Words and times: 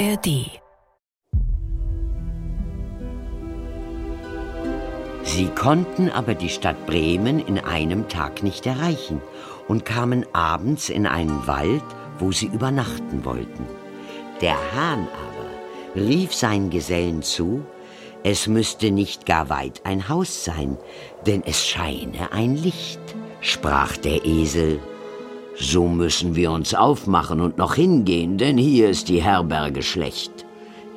ARD. 0.00 0.46
Sie 5.24 5.48
konnten 5.48 6.08
aber 6.08 6.34
die 6.34 6.48
Stadt 6.48 6.86
Bremen 6.86 7.38
in 7.38 7.58
einem 7.58 8.08
Tag 8.08 8.42
nicht 8.42 8.64
erreichen 8.64 9.20
und 9.68 9.84
kamen 9.84 10.24
abends 10.32 10.88
in 10.88 11.06
einen 11.06 11.46
Wald, 11.46 11.82
wo 12.18 12.32
sie 12.32 12.46
übernachten 12.46 13.26
wollten. 13.26 13.66
Der 14.40 14.56
Hahn 14.74 15.06
aber 15.06 16.00
rief 16.02 16.32
seinen 16.34 16.70
Gesellen 16.70 17.22
zu, 17.22 17.62
es 18.22 18.46
müsste 18.46 18.90
nicht 18.92 19.26
gar 19.26 19.50
weit 19.50 19.82
ein 19.84 20.08
Haus 20.08 20.44
sein, 20.46 20.78
denn 21.26 21.42
es 21.44 21.66
scheine 21.66 22.32
ein 22.32 22.56
Licht, 22.56 23.00
sprach 23.42 23.98
der 23.98 24.24
Esel. 24.24 24.80
So 25.58 25.88
müssen 25.88 26.34
wir 26.34 26.52
uns 26.52 26.74
aufmachen 26.74 27.40
und 27.40 27.58
noch 27.58 27.74
hingehen, 27.74 28.38
denn 28.38 28.56
hier 28.56 28.88
ist 28.88 29.08
die 29.08 29.22
Herberge 29.22 29.82
schlecht. 29.82 30.46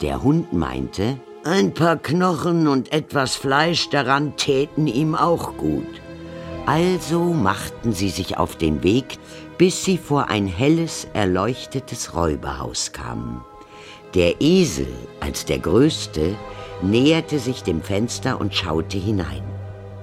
Der 0.01 0.23
Hund 0.23 0.53
meinte, 0.53 1.17
ein 1.43 1.73
paar 1.73 1.97
Knochen 1.97 2.67
und 2.67 2.93
etwas 2.93 3.35
Fleisch 3.35 3.89
daran 3.89 4.37
täten 4.37 4.87
ihm 4.87 5.15
auch 5.15 5.57
gut. 5.57 5.87
Also 6.65 7.19
machten 7.19 7.91
sie 7.91 8.09
sich 8.09 8.37
auf 8.37 8.55
den 8.55 8.83
Weg, 8.83 9.17
bis 9.57 9.83
sie 9.83 9.97
vor 9.97 10.29
ein 10.29 10.47
helles, 10.47 11.07
erleuchtetes 11.13 12.15
Räuberhaus 12.15 12.93
kamen. 12.93 13.41
Der 14.13 14.39
Esel, 14.41 14.87
als 15.19 15.45
der 15.45 15.59
größte, 15.59 16.35
näherte 16.81 17.39
sich 17.39 17.63
dem 17.63 17.81
Fenster 17.81 18.39
und 18.39 18.53
schaute 18.53 18.97
hinein. 18.97 19.43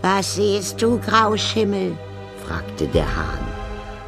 Was 0.02 0.34
siehst 0.34 0.82
du, 0.82 0.98
Grauschimmel? 0.98 1.96
fragte 2.44 2.86
der 2.88 3.06
Hahn. 3.16 3.59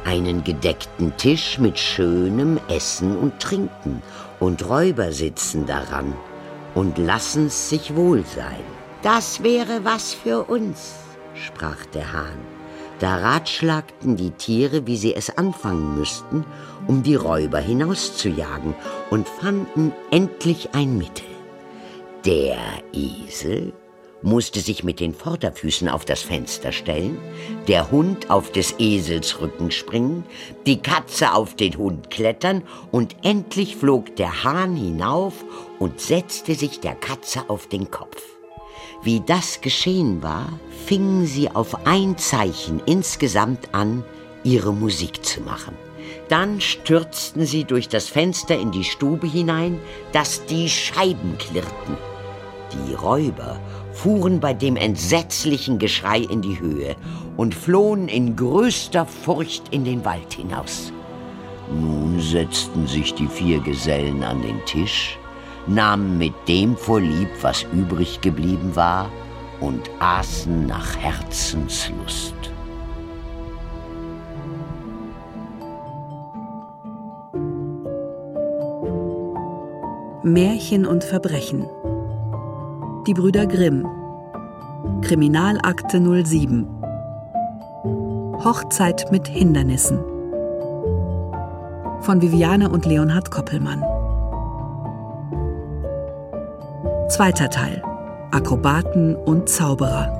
Einen 0.05 0.43
gedeckten 0.43 1.15
Tisch 1.17 1.59
mit 1.59 1.79
schönem 1.79 2.59
Essen 2.67 3.17
und 3.17 3.39
Trinken 3.39 4.01
und 4.39 4.67
Räuber 4.67 5.13
sitzen 5.13 5.65
daran 5.65 6.13
und 6.75 6.97
lassen's 6.97 7.69
sich 7.69 7.95
wohl 7.95 8.23
sein. 8.25 8.63
Das 9.01 9.43
wäre 9.43 9.85
was 9.85 10.13
für 10.13 10.43
uns, 10.43 10.95
sprach 11.35 11.85
der 11.93 12.11
Hahn. 12.11 12.39
Da 12.99 13.17
ratschlagten 13.17 14.15
die 14.15 14.31
Tiere, 14.31 14.87
wie 14.87 14.97
sie 14.97 15.15
es 15.15 15.37
anfangen 15.37 15.97
müssten, 15.97 16.45
um 16.87 17.03
die 17.03 17.15
Räuber 17.15 17.59
hinauszujagen 17.59 18.75
und 19.09 19.27
fanden 19.27 19.93
endlich 20.11 20.69
ein 20.73 20.97
Mittel. 20.97 21.25
Der 22.25 22.57
Esel 22.93 23.73
musste 24.23 24.61
sich 24.61 24.83
mit 24.83 24.99
den 24.99 25.13
Vorderfüßen 25.13 25.89
auf 25.89 26.05
das 26.05 26.21
Fenster 26.21 26.71
stellen, 26.71 27.17
der 27.67 27.91
Hund 27.91 28.29
auf 28.29 28.51
des 28.51 28.75
Esels 28.79 29.39
Rücken 29.41 29.69
springen, 29.69 30.23
die 30.65 30.81
Katze 30.81 31.33
auf 31.33 31.55
den 31.55 31.77
Hund 31.77 32.09
klettern 32.09 32.63
und 32.91 33.15
endlich 33.23 33.75
flog 33.75 34.15
der 34.15 34.43
Hahn 34.43 34.75
hinauf 34.75 35.45
und 35.77 35.99
setzte 35.99 36.55
sich 36.55 36.79
der 36.79 36.95
Katze 36.95 37.49
auf 37.49 37.67
den 37.67 37.91
Kopf. 37.91 38.21
Wie 39.03 39.19
das 39.19 39.59
geschehen 39.59 40.23
war, 40.23 40.47
fingen 40.85 41.25
sie 41.25 41.49
auf 41.49 41.85
ein 41.85 42.17
Zeichen 42.17 42.81
insgesamt 42.85 43.73
an, 43.73 44.03
ihre 44.43 44.73
Musik 44.73 45.25
zu 45.25 45.41
machen. 45.41 45.75
Dann 46.29 46.61
stürzten 46.61 47.45
sie 47.45 47.65
durch 47.65 47.89
das 47.89 48.07
Fenster 48.07 48.57
in 48.57 48.71
die 48.71 48.85
Stube 48.85 49.27
hinein, 49.27 49.79
dass 50.13 50.45
die 50.45 50.69
Scheiben 50.69 51.37
klirrten. 51.37 51.97
Die 52.71 52.93
Räuber 52.93 53.59
fuhren 53.93 54.39
bei 54.39 54.53
dem 54.53 54.75
entsetzlichen 54.75 55.79
Geschrei 55.79 56.19
in 56.19 56.41
die 56.41 56.59
Höhe 56.59 56.95
und 57.37 57.55
flohen 57.55 58.07
in 58.07 58.35
größter 58.35 59.05
Furcht 59.05 59.69
in 59.69 59.85
den 59.85 60.03
Wald 60.03 60.33
hinaus. 60.33 60.91
Nun 61.71 62.19
setzten 62.19 62.87
sich 62.87 63.13
die 63.13 63.27
vier 63.27 63.59
Gesellen 63.59 64.23
an 64.23 64.41
den 64.41 64.63
Tisch, 64.65 65.17
nahmen 65.67 66.17
mit 66.17 66.33
dem 66.47 66.75
vorlieb, 66.75 67.29
was 67.41 67.65
übrig 67.71 68.19
geblieben 68.21 68.75
war, 68.75 69.09
und 69.61 69.89
aßen 69.99 70.65
nach 70.67 70.97
Herzenslust. 70.97 72.33
Märchen 80.23 80.85
und 80.85 81.03
Verbrechen 81.03 81.65
die 83.07 83.13
Brüder 83.13 83.45
Grimm. 83.45 83.85
Kriminalakte 85.01 85.99
07. 85.99 86.67
Hochzeit 88.43 89.11
mit 89.11 89.27
Hindernissen. 89.27 89.99
Von 92.01 92.21
Viviane 92.21 92.69
und 92.69 92.85
Leonhard 92.85 93.29
Koppelmann. 93.29 93.81
Zweiter 97.09 97.49
Teil. 97.49 97.83
Akrobaten 98.31 99.15
und 99.15 99.49
Zauberer. 99.49 100.19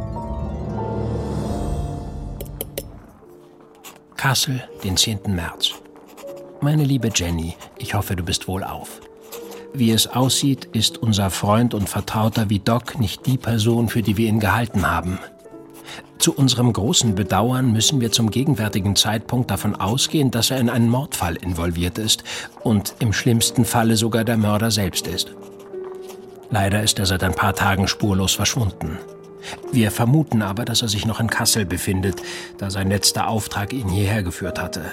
Kassel, 4.18 4.62
den 4.84 4.98
10. 4.98 5.20
März. 5.28 5.74
Meine 6.62 6.84
liebe 6.84 7.10
Jenny, 7.14 7.56
ich 7.78 7.94
hoffe, 7.94 8.16
du 8.16 8.24
bist 8.24 8.48
wohlauf. 8.48 9.02
Wie 9.76 9.92
es 9.92 10.08
aussieht, 10.08 10.66
ist 10.74 11.00
unser 11.00 11.32
Freund 11.32 11.74
und 11.74 11.90
Vertrauter 11.90 12.50
wie 12.50 12.60
Doc 12.60 13.00
nicht 13.00 13.26
die 13.26 13.38
Person, 13.38 13.90
für 13.90 14.04
die 14.04 14.18
wir 14.18 14.30
ihn 14.30 14.40
gehalten 14.40 14.90
haben. 14.90 15.18
Zu 16.20 16.34
unserem 16.34 16.72
großen 16.72 17.16
Bedauern 17.16 17.74
müssen 17.74 18.00
wir 18.00 18.12
zum 18.12 18.30
gegenwärtigen 18.30 18.96
Zeitpunkt 18.96 19.50
davon 19.50 19.76
ausgehen, 19.76 20.30
dass 20.30 20.52
er 20.52 20.60
in 20.60 20.70
einen 20.70 20.90
Mordfall 20.90 21.36
involviert 21.36 21.98
ist 21.98 22.24
und 22.62 22.96
im 23.00 23.14
schlimmsten 23.14 23.66
Falle 23.66 23.98
sogar 23.98 24.24
der 24.24 24.38
Mörder 24.38 24.70
selbst 24.70 25.08
ist. 25.08 25.34
Leider 26.52 26.84
ist 26.84 27.00
er 27.00 27.08
seit 27.08 27.24
ein 27.24 27.34
paar 27.34 27.56
Tagen 27.56 27.88
spurlos 27.88 28.34
verschwunden. 28.34 29.00
Wir 29.72 29.92
vermuten 29.92 30.44
aber, 30.44 30.66
dass 30.66 30.84
er 30.84 30.88
sich 30.88 31.06
noch 31.06 31.20
in 31.20 31.28
Kassel 31.28 31.66
befindet, 31.66 32.22
da 32.60 32.70
sein 32.70 32.90
letzter 32.90 33.28
Auftrag 33.28 33.74
ihn 33.74 33.90
hierher 33.90 34.24
geführt 34.24 34.62
hatte. 34.62 34.84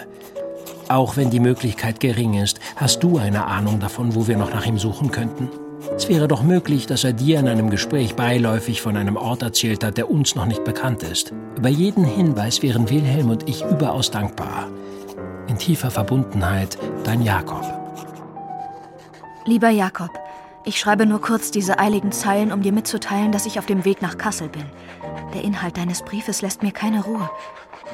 Auch 0.91 1.17
wenn 1.17 1.31
die 1.31 1.39
Möglichkeit 1.39 2.01
gering 2.01 2.34
ist, 2.34 2.59
hast 2.75 3.05
du 3.05 3.17
eine 3.17 3.45
Ahnung 3.45 3.78
davon, 3.78 4.17
wo 4.17 4.27
wir 4.27 4.37
noch 4.37 4.53
nach 4.53 4.67
ihm 4.67 4.77
suchen 4.77 5.12
könnten? 5.12 5.49
Es 5.95 6.09
wäre 6.09 6.27
doch 6.27 6.43
möglich, 6.43 6.89
dass 6.89 7.05
er 7.05 7.12
dir 7.12 7.39
in 7.39 7.47
einem 7.47 7.71
Gespräch 7.71 8.17
beiläufig 8.17 8.83
von 8.83 8.97
einem 8.97 9.17
Ort 9.17 9.43
erzählt 9.43 9.84
hat, 9.84 9.99
der 9.99 10.11
uns 10.11 10.34
noch 10.34 10.47
nicht 10.47 10.65
bekannt 10.65 11.05
ist. 11.05 11.33
Über 11.56 11.69
jeden 11.69 12.05
Hinweis 12.05 12.61
wären 12.61 12.91
Wilhelm 12.91 13.31
und 13.31 13.49
ich 13.49 13.65
überaus 13.65 14.11
dankbar. 14.11 14.67
In 15.47 15.59
tiefer 15.59 15.93
Verbundenheit, 15.93 16.77
dein 17.05 17.23
Jakob. 17.23 17.62
Lieber 19.45 19.71
Jakob, 19.71 20.11
ich 20.65 20.81
schreibe 20.81 21.06
nur 21.06 21.21
kurz 21.21 21.53
diese 21.53 21.79
eiligen 21.79 22.11
Zeilen, 22.11 22.50
um 22.50 22.62
dir 22.62 22.73
mitzuteilen, 22.73 23.31
dass 23.31 23.47
ich 23.47 23.61
auf 23.61 23.67
dem 23.67 23.84
Weg 23.84 24.03
nach 24.03 24.19
Kassel 24.19 24.49
bin. 24.49 24.65
Der 25.34 25.45
Inhalt 25.45 25.77
deines 25.77 26.03
Briefes 26.03 26.43
lässt 26.43 26.65
mir 26.65 26.73
keine 26.73 27.05
Ruhe. 27.05 27.31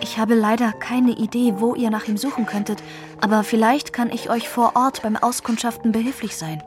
Ich 0.00 0.18
habe 0.18 0.34
leider 0.34 0.72
keine 0.72 1.12
Idee, 1.12 1.54
wo 1.58 1.74
ihr 1.74 1.90
nach 1.90 2.06
ihm 2.06 2.16
suchen 2.16 2.46
könntet, 2.46 2.82
aber 3.20 3.42
vielleicht 3.44 3.92
kann 3.92 4.10
ich 4.10 4.30
euch 4.30 4.48
vor 4.48 4.76
Ort 4.76 5.02
beim 5.02 5.16
Auskundschaften 5.16 5.92
behilflich 5.92 6.36
sein. 6.36 6.62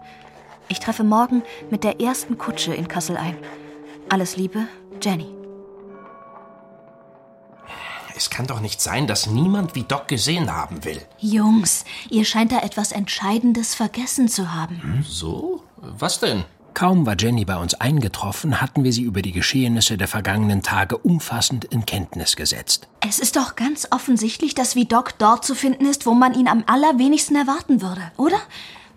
Ich 0.68 0.80
treffe 0.80 1.04
morgen 1.04 1.44
mit 1.70 1.84
der 1.84 2.00
ersten 2.00 2.38
Kutsche 2.38 2.74
in 2.74 2.88
Kassel 2.88 3.18
ein. 3.18 3.38
Alles 4.10 4.36
Liebe, 4.38 4.68
Jenny. 5.02 5.28
Es 8.16 8.30
kann 8.30 8.48
doch 8.48 8.60
nicht 8.60 8.82
sein, 8.82 9.08
dass 9.08 9.28
niemand 9.28 9.76
wie 9.76 9.84
Doc 9.84 10.08
gesehen 10.10 10.54
haben 10.54 10.84
will. 10.84 11.02
Jungs, 11.20 11.86
ihr 12.10 12.26
scheint 12.26 12.52
da 12.52 12.60
etwas 12.60 12.92
Entscheidendes 12.92 13.76
vergessen 13.76 14.28
zu 14.28 14.54
haben. 14.54 14.82
Hm, 14.82 15.04
so? 15.08 15.64
Was 15.78 16.20
denn? 16.20 16.44
Kaum 16.74 17.06
war 17.06 17.16
Jenny 17.20 17.46
bei 17.46 17.58
uns 17.58 17.74
eingetroffen, 17.74 18.62
hatten 18.62 18.84
wir 18.84 18.94
sie 18.94 19.04
über 19.04 19.22
die 19.22 19.32
Geschehnisse 19.32 19.98
der 19.98 20.08
vergangenen 20.08 20.62
Tage 20.62 20.98
umfassend 20.98 21.66
in 21.66 21.86
Kenntnis 21.86 22.36
gesetzt. 22.36 22.88
Es 23.02 23.20
ist 23.20 23.36
doch 23.36 23.56
ganz 23.56 23.88
offensichtlich, 23.92 24.56
dass 24.56 24.76
Vidocq 24.76 25.14
dort 25.18 25.44
zu 25.44 25.56
finden 25.56 25.86
ist, 25.86 26.06
wo 26.06 26.14
man 26.14 26.34
ihn 26.34 26.48
am 26.48 26.64
allerwenigsten 26.68 27.36
erwarten 27.36 27.82
würde, 27.82 28.12
oder? 28.18 28.40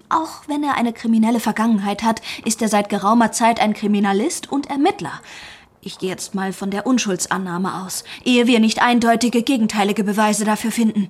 Auch 0.09 0.47
wenn 0.47 0.63
er 0.63 0.77
eine 0.77 0.93
kriminelle 0.93 1.41
Vergangenheit 1.41 2.03
hat, 2.03 2.21
ist 2.45 2.61
er 2.63 2.69
seit 2.69 2.89
geraumer 2.89 3.33
Zeit 3.33 3.61
ein 3.61 3.73
Kriminalist 3.73 4.53
und 4.53 4.69
Ermittler. 4.69 5.21
Ich 5.81 5.99
gehe 5.99 6.11
jetzt 6.11 6.35
mal 6.35 6.53
von 6.53 6.71
der 6.71 6.87
Unschuldsannahme 6.87 7.83
aus, 7.83 8.05
ehe 8.25 8.47
wir 8.47 8.61
nicht 8.61 8.81
eindeutige 8.81 9.43
gegenteilige 9.43 10.05
Beweise 10.05 10.45
dafür 10.45 10.71
finden. 10.71 11.09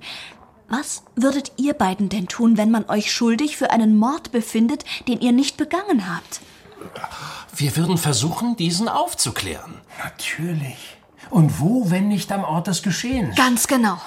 Was 0.69 1.03
würdet 1.15 1.51
ihr 1.57 1.73
beiden 1.73 2.09
denn 2.09 2.27
tun, 2.27 2.57
wenn 2.57 2.71
man 2.71 2.89
euch 2.89 3.11
schuldig 3.11 3.57
für 3.57 3.69
einen 3.69 3.95
Mord 3.95 4.31
befindet, 4.31 4.85
den 5.07 5.19
ihr 5.21 5.31
nicht 5.31 5.57
begangen 5.57 6.11
habt? 6.11 6.41
Wir 7.55 7.75
würden 7.75 7.97
versuchen, 7.97 8.55
diesen 8.55 8.89
aufzuklären. 8.89 9.81
Natürlich. 10.03 10.97
Und 11.29 11.59
wo, 11.59 11.89
wenn 11.89 12.09
nicht 12.09 12.31
am 12.31 12.43
Ort 12.43 12.67
des 12.67 12.83
Geschehens? 12.83 13.35
Ganz 13.35 13.67
genau. 13.67 13.99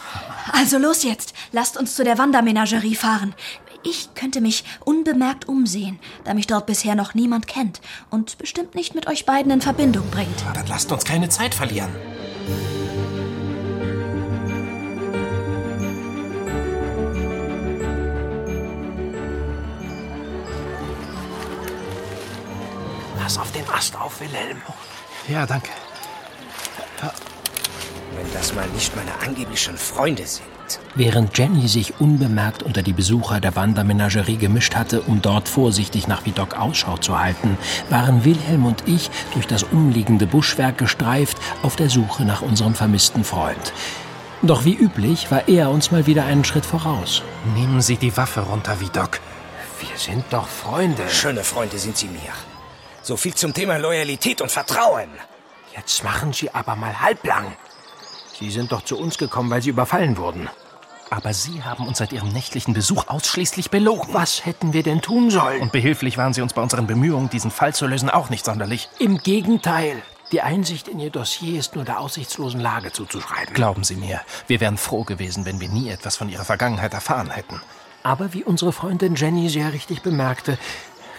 Also 0.53 0.79
los 0.79 1.03
jetzt. 1.03 1.35
Lasst 1.53 1.77
uns 1.77 1.97
zu 1.97 2.05
der 2.05 2.19
Wandermenagerie 2.19 2.95
fahren. 2.95 3.35
Ich 3.83 4.15
könnte 4.15 4.41
mich 4.41 4.65
unbemerkt 4.85 5.49
umsehen, 5.49 5.99
da 6.25 6.35
mich 6.35 6.47
dort 6.47 6.67
bisher 6.67 6.95
noch 6.95 7.15
niemand 7.15 7.47
kennt 7.47 7.81
und 8.11 8.37
bestimmt 8.39 8.75
nicht 8.75 8.95
mit 8.95 9.07
euch 9.07 9.27
beiden 9.27 9.53
in 9.53 9.61
Verbindung 9.61 10.11
bringt. 10.11 10.45
Dann 10.55 10.67
lasst 10.67 10.91
uns 10.91 11.05
keine 11.05 11.29
Zeit 11.29 11.55
verlieren. 11.55 11.91
Pass 23.37 23.43
auf 23.43 23.53
den 23.53 23.69
Ast 23.69 24.01
auf, 24.01 24.21
Wilhelm. 24.21 24.63
Ja, 25.29 25.45
danke. 25.45 25.69
Wenn 28.15 28.33
das 28.33 28.55
mal 28.55 28.67
nicht 28.69 28.97
meine 28.97 29.13
angeblichen 29.21 29.77
Freunde 29.77 30.27
sind. 30.27 30.47
Während 30.95 31.37
Jenny 31.37 31.69
sich 31.69 32.01
unbemerkt 32.01 32.63
unter 32.63 32.81
die 32.83 32.95
Besucher 32.95 33.39
der 33.41 33.55
Wandermenagerie 33.55 34.39
gemischt 34.39 34.75
hatte, 34.75 35.03
um 35.03 35.21
dort 35.21 35.51
vorsichtig 35.51 36.09
nach 36.09 36.25
Vidocq 36.25 36.59
Ausschau 36.59 36.97
zu 36.97 37.21
halten, 37.21 37.59
waren 37.91 38.25
Wilhelm 38.25 38.65
und 38.65 38.85
ich 38.89 39.11
durch 39.35 39.47
das 39.47 39.65
umliegende 39.65 40.27
Buschwerk 40.27 40.79
gestreift 40.79 41.37
auf 41.63 41.77
der 41.77 41.91
Suche 41.91 42.25
nach 42.25 42.41
unserem 42.41 42.75
vermissten 42.75 43.23
Freund. 43.23 43.75
Doch 44.41 44.65
wie 44.65 44.75
üblich 44.75 45.31
war 45.31 45.47
er 45.47 45.71
uns 45.71 45.91
mal 45.91 46.07
wieder 46.07 46.25
einen 46.25 46.45
Schritt 46.45 46.65
voraus. 46.65 47.23
Nehmen 47.55 47.83
Sie 47.83 47.97
die 47.97 48.17
Waffe 48.17 48.41
runter, 48.41 48.81
Vidocq. 48.81 49.21
Wir 49.79 49.99
sind 49.99 50.25
doch 50.31 50.49
Freunde. 50.49 51.03
Schöne 51.11 51.45
Freunde 51.45 51.79
sind 51.79 51.99
Sie 51.99 52.09
mir. 52.09 52.33
So 53.07 53.17
viel 53.17 53.37
zum 53.37 53.55
Thema 53.55 53.77
Loyalität 53.77 54.41
und 54.41 54.51
Vertrauen. 54.51 55.09
Jetzt 55.77 56.03
machen 56.03 56.33
Sie 56.33 56.53
aber 56.53 56.75
mal 56.75 57.01
halblang. 57.01 57.57
Sie 58.37 58.51
sind 58.51 58.73
doch 58.73 58.83
zu 58.83 58.99
uns 58.99 59.17
gekommen, 59.17 59.49
weil 59.49 59.63
Sie 59.63 59.71
überfallen 59.71 60.17
wurden. 60.17 60.51
Aber 61.09 61.33
Sie 61.33 61.63
haben 61.63 61.87
uns 61.87 61.99
seit 61.99 62.13
Ihrem 62.13 62.31
nächtlichen 62.31 62.75
Besuch 62.75 63.07
ausschließlich 63.07 63.71
belogen. 63.71 64.13
Was 64.13 64.45
hätten 64.45 64.73
wir 64.73 64.83
denn 64.83 65.03
tun 65.03 65.31
sollen? 65.31 65.63
Und 65.63 65.71
behilflich 65.71 66.19
waren 66.19 66.35
Sie 66.35 66.43
uns 66.43 66.53
bei 66.53 66.61
unseren 66.61 66.89
Bemühungen, 66.89 67.31
diesen 67.31 67.53
Fall 67.53 67.73
zu 67.73 67.87
lösen, 67.87 68.11
auch 68.11 68.29
nicht 68.29 68.45
sonderlich. 68.45 68.89
Im 68.99 69.19
Gegenteil. 69.19 70.03
Die 70.33 70.41
Einsicht 70.41 70.89
in 70.89 70.99
Ihr 70.99 71.11
Dossier 71.11 71.61
ist 71.61 71.77
nur 71.77 71.85
der 71.85 72.01
aussichtslosen 72.01 72.59
Lage 72.59 72.91
zuzuschreiben. 72.91 73.55
Glauben 73.55 73.85
Sie 73.85 73.95
mir, 73.95 74.21
wir 74.49 74.59
wären 74.59 74.79
froh 74.79 75.05
gewesen, 75.05 75.45
wenn 75.47 75.61
wir 75.61 75.69
nie 75.69 75.91
etwas 75.91 76.17
von 76.17 76.29
Ihrer 76.29 76.45
Vergangenheit 76.45 76.93
erfahren 76.93 77.31
hätten. 77.31 77.63
Aber 78.03 78.33
wie 78.33 78.45
unsere 78.45 78.73
Freundin 78.73 79.17
Jenny 79.17 79.49
sehr 79.49 79.73
richtig 79.73 80.03
bemerkte, 80.03 80.59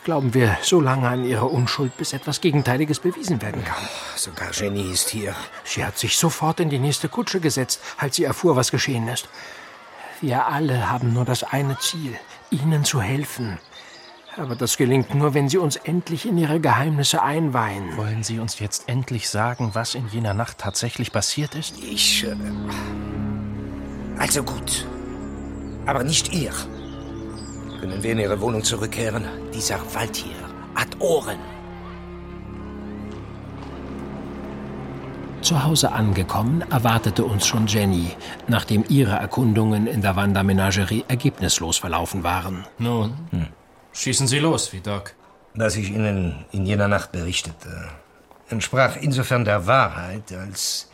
glauben 0.08 0.34
wir 0.34 0.58
so 0.62 0.80
lange 0.80 1.06
an 1.10 1.26
ihre 1.26 1.48
Unschuld, 1.48 1.98
bis 1.98 2.14
etwas 2.14 2.40
Gegenteiliges 2.40 3.02
bewiesen 3.02 3.42
werden 3.42 3.66
kann. 3.66 3.84
Sogar 4.16 4.54
Jenny 4.54 4.90
ist 4.90 5.10
hier. 5.10 5.36
Sie 5.66 5.84
hat 5.84 5.98
sich 5.98 6.16
sofort 6.16 6.62
in 6.62 6.70
die 6.70 6.80
nächste 6.80 7.10
Kutsche 7.10 7.42
gesetzt, 7.42 7.82
als 7.98 8.16
sie 8.16 8.24
erfuhr, 8.24 8.56
was 8.56 8.72
geschehen 8.72 9.10
ist. 9.10 9.28
Wir 10.22 10.48
alle 10.48 10.90
haben 10.90 11.12
nur 11.12 11.26
das 11.26 11.44
eine 11.44 11.78
Ziel, 11.80 12.16
Ihnen 12.52 12.86
zu 12.86 13.02
helfen. 13.02 13.60
Aber 14.38 14.56
das 14.56 14.78
gelingt 14.78 15.14
nur, 15.14 15.34
wenn 15.34 15.50
Sie 15.50 15.58
uns 15.58 15.76
endlich 15.76 16.26
in 16.26 16.38
Ihre 16.38 16.62
Geheimnisse 16.62 17.22
einweihen. 17.22 17.98
Wollen 17.98 18.24
Sie 18.24 18.40
uns 18.40 18.60
jetzt 18.60 18.88
endlich 18.88 19.28
sagen, 19.28 19.72
was 19.74 19.94
in 19.94 20.08
jener 20.08 20.34
Nacht 20.34 20.60
tatsächlich 20.60 21.12
passiert 21.12 21.54
ist? 21.54 21.78
Ich. 21.84 22.24
Äh, 22.24 22.34
also 24.18 24.42
gut. 24.42 24.88
Aber 25.86 26.06
nicht 26.06 26.34
ihr. 26.34 26.54
Können 27.80 28.02
wir 28.02 28.12
in 28.12 28.20
Ihre 28.20 28.40
Wohnung 28.42 28.64
zurückkehren? 28.64 29.26
Dieser 29.54 29.80
Wald 29.94 30.16
hier 30.16 30.36
hat 30.76 31.00
Ohren. 31.00 31.38
Zu 35.42 35.64
Hause 35.64 35.92
angekommen, 35.92 36.64
erwartete 36.72 37.24
uns 37.24 37.46
schon 37.46 37.68
Jenny, 37.68 38.12
nachdem 38.48 38.84
ihre 38.90 39.16
Erkundungen 39.16 39.88
in 39.88 40.02
der 40.02 40.16
Wandermenagerie 40.16 41.06
ergebnislos 41.08 41.78
verlaufen 41.78 42.24
waren. 42.24 42.66
Nun, 42.80 43.14
schießen 43.94 44.28
Sie 44.28 44.40
los, 44.40 44.74
Vidocq. 44.74 45.14
Was 45.54 45.76
ich 45.76 45.90
Ihnen 45.90 46.46
in 46.52 46.66
jener 46.66 46.88
Nacht 46.88 47.12
berichtete, 47.12 47.88
entsprach 48.50 48.98
insofern 48.98 49.46
der 49.46 49.68
Wahrheit, 49.68 50.34
als 50.34 50.90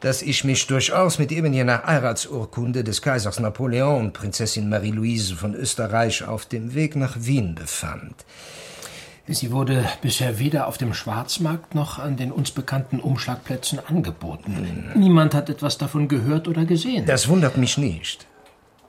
dass 0.00 0.22
ich 0.22 0.44
mich 0.44 0.66
durchaus 0.66 1.18
mit 1.18 1.32
eben 1.32 1.52
jener 1.52 1.84
Heiratsurkunde 1.84 2.84
des 2.84 3.02
Kaisers 3.02 3.40
Napoleon 3.40 4.06
und 4.06 4.12
Prinzessin 4.12 4.68
Marie-Louise 4.68 5.34
von 5.34 5.54
Österreich 5.54 6.24
auf 6.24 6.46
dem 6.46 6.74
Weg 6.74 6.96
nach 6.96 7.16
Wien 7.18 7.54
befand. 7.54 8.24
Sie 9.28 9.50
wurde 9.50 9.84
bisher 10.02 10.38
weder 10.38 10.68
auf 10.68 10.78
dem 10.78 10.94
Schwarzmarkt 10.94 11.74
noch 11.74 11.98
an 11.98 12.16
den 12.16 12.30
uns 12.30 12.52
bekannten 12.52 13.00
Umschlagplätzen 13.00 13.80
angeboten. 13.84 14.92
Niemand 14.94 15.34
hat 15.34 15.50
etwas 15.50 15.78
davon 15.78 16.06
gehört 16.06 16.46
oder 16.46 16.64
gesehen. 16.64 17.06
Das 17.06 17.26
wundert 17.26 17.56
mich 17.56 17.76
nicht. 17.76 18.26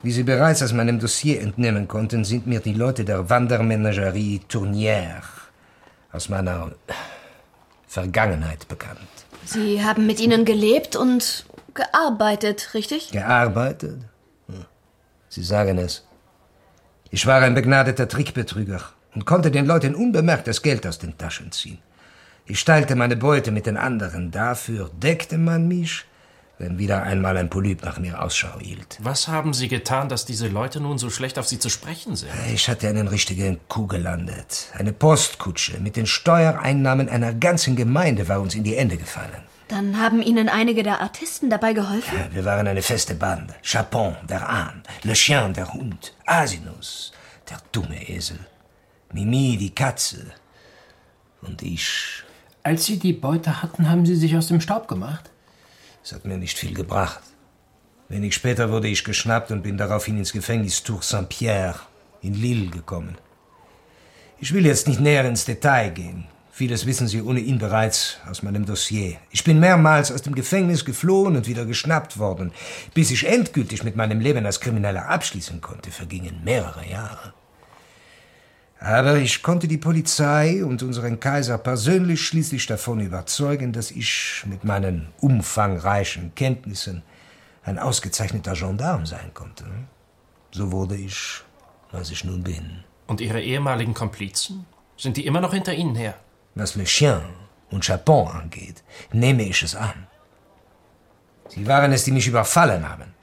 Wie 0.00 0.12
Sie 0.12 0.22
bereits 0.22 0.62
aus 0.62 0.72
meinem 0.72 1.00
Dossier 1.00 1.40
entnehmen 1.40 1.88
konnten, 1.88 2.24
sind 2.24 2.46
mir 2.46 2.60
die 2.60 2.74
Leute 2.74 3.04
der 3.04 3.28
Wandermenagerie 3.28 4.42
Tournière 4.48 5.24
aus 6.12 6.28
meiner 6.28 6.70
Vergangenheit 7.88 8.68
bekannt. 8.68 9.17
Sie 9.48 9.82
haben 9.82 10.06
mit 10.06 10.20
ihnen 10.20 10.44
gelebt 10.44 10.94
und 10.94 11.46
gearbeitet, 11.72 12.74
richtig? 12.74 13.12
Gearbeitet? 13.12 14.02
Hm. 14.46 14.66
Sie 15.30 15.42
sagen 15.42 15.78
es. 15.78 16.06
Ich 17.10 17.26
war 17.26 17.40
ein 17.40 17.54
begnadeter 17.54 18.08
Trickbetrüger 18.08 18.82
und 19.14 19.24
konnte 19.24 19.50
den 19.50 19.64
Leuten 19.64 19.94
unbemerkt 19.94 20.48
das 20.48 20.60
Geld 20.60 20.86
aus 20.86 20.98
den 20.98 21.16
Taschen 21.16 21.50
ziehen. 21.50 21.78
Ich 22.44 22.62
teilte 22.62 22.94
meine 22.94 23.16
Beute 23.16 23.50
mit 23.50 23.64
den 23.64 23.78
anderen. 23.78 24.30
Dafür 24.30 24.90
deckte 25.02 25.38
man 25.38 25.66
mich, 25.66 26.04
wenn 26.58 26.78
wieder 26.78 27.04
einmal 27.04 27.36
ein 27.36 27.50
Polyp 27.50 27.84
nach 27.84 27.98
mir 27.98 28.20
Ausschau 28.20 28.58
hielt. 28.58 28.98
Was 29.00 29.28
haben 29.28 29.54
Sie 29.54 29.68
getan, 29.68 30.08
dass 30.08 30.24
diese 30.24 30.48
Leute 30.48 30.80
nun 30.80 30.98
so 30.98 31.08
schlecht 31.08 31.38
auf 31.38 31.46
Sie 31.46 31.58
zu 31.58 31.70
sprechen 31.70 32.16
sind? 32.16 32.30
Ich 32.52 32.68
hatte 32.68 32.88
einen 32.88 33.08
richtigen 33.08 33.60
Coup 33.68 33.88
gelandet. 33.88 34.70
Eine 34.76 34.92
Postkutsche 34.92 35.78
mit 35.80 35.96
den 35.96 36.06
Steuereinnahmen 36.06 37.08
einer 37.08 37.32
ganzen 37.32 37.76
Gemeinde 37.76 38.28
war 38.28 38.40
uns 38.40 38.54
in 38.54 38.64
die 38.64 38.76
Hände 38.76 38.96
gefallen. 38.96 39.42
Dann 39.68 40.00
haben 40.00 40.22
Ihnen 40.22 40.48
einige 40.48 40.82
der 40.82 41.00
Artisten 41.00 41.50
dabei 41.50 41.74
geholfen? 41.74 42.18
Wir 42.32 42.44
waren 42.44 42.66
eine 42.66 42.82
feste 42.82 43.14
Bande. 43.14 43.54
Chapon, 43.62 44.16
der 44.28 44.48
Hahn, 44.48 44.82
Le 45.02 45.12
Chien, 45.12 45.52
der 45.52 45.72
Hund, 45.72 46.14
Asinus, 46.26 47.12
der 47.48 47.58
dumme 47.70 48.08
Esel, 48.08 48.38
Mimi, 49.12 49.56
die 49.58 49.74
Katze 49.74 50.32
und 51.42 51.62
ich. 51.62 52.22
Als 52.62 52.86
Sie 52.86 52.98
die 52.98 53.12
Beute 53.12 53.62
hatten, 53.62 53.88
haben 53.88 54.06
Sie 54.06 54.16
sich 54.16 54.36
aus 54.36 54.48
dem 54.48 54.60
Staub 54.60 54.88
gemacht? 54.88 55.30
Es 56.08 56.14
hat 56.14 56.24
mir 56.24 56.38
nicht 56.38 56.56
viel 56.56 56.72
gebracht. 56.72 57.20
Wenig 58.08 58.34
später 58.34 58.70
wurde 58.70 58.88
ich 58.88 59.04
geschnappt 59.04 59.50
und 59.50 59.62
bin 59.62 59.76
daraufhin 59.76 60.16
ins 60.16 60.32
Gefängnis 60.32 60.82
Tour 60.82 61.02
Saint-Pierre 61.02 61.80
in 62.22 62.32
Lille 62.32 62.70
gekommen. 62.70 63.18
Ich 64.40 64.54
will 64.54 64.64
jetzt 64.64 64.88
nicht 64.88 65.00
näher 65.00 65.26
ins 65.26 65.44
Detail 65.44 65.90
gehen. 65.90 66.24
Vieles 66.50 66.86
wissen 66.86 67.08
Sie 67.08 67.20
ohnehin 67.20 67.58
bereits 67.58 68.16
aus 68.26 68.42
meinem 68.42 68.64
Dossier. 68.64 69.18
Ich 69.32 69.44
bin 69.44 69.60
mehrmals 69.60 70.10
aus 70.10 70.22
dem 70.22 70.34
Gefängnis 70.34 70.86
geflohen 70.86 71.36
und 71.36 71.46
wieder 71.46 71.66
geschnappt 71.66 72.18
worden. 72.18 72.52
Bis 72.94 73.10
ich 73.10 73.26
endgültig 73.26 73.84
mit 73.84 73.94
meinem 73.94 74.20
Leben 74.20 74.46
als 74.46 74.60
Krimineller 74.60 75.10
abschließen 75.10 75.60
konnte, 75.60 75.90
vergingen 75.90 76.42
mehrere 76.42 76.88
Jahre. 76.88 77.34
Aber 78.80 79.16
ich 79.16 79.42
konnte 79.42 79.66
die 79.66 79.78
Polizei 79.78 80.64
und 80.64 80.82
unseren 80.82 81.18
Kaiser 81.18 81.58
persönlich 81.58 82.22
schließlich 82.22 82.66
davon 82.66 83.00
überzeugen, 83.00 83.72
dass 83.72 83.90
ich 83.90 84.44
mit 84.46 84.62
meinen 84.64 85.08
umfangreichen 85.20 86.34
Kenntnissen 86.36 87.02
ein 87.64 87.78
ausgezeichneter 87.78 88.54
Gendarm 88.54 89.04
sein 89.04 89.34
konnte. 89.34 89.64
So 90.52 90.70
wurde 90.70 90.96
ich, 90.96 91.42
was 91.90 92.10
ich 92.10 92.24
nun 92.24 92.44
bin. 92.44 92.84
Und 93.08 93.20
Ihre 93.20 93.42
ehemaligen 93.42 93.94
Komplizen? 93.94 94.64
Sind 94.96 95.16
die 95.16 95.26
immer 95.26 95.40
noch 95.40 95.52
hinter 95.52 95.74
Ihnen 95.74 95.94
her? 95.94 96.14
Was 96.54 96.76
Le 96.76 96.84
Chien 96.84 97.20
und 97.70 97.84
Chapon 97.84 98.28
angeht, 98.28 98.82
nehme 99.12 99.42
ich 99.42 99.62
es 99.62 99.74
an. 99.74 100.06
Sie 101.48 101.66
waren 101.66 101.92
es, 101.92 102.04
die 102.04 102.12
mich 102.12 102.26
überfallen 102.26 102.88
haben. 102.88 103.14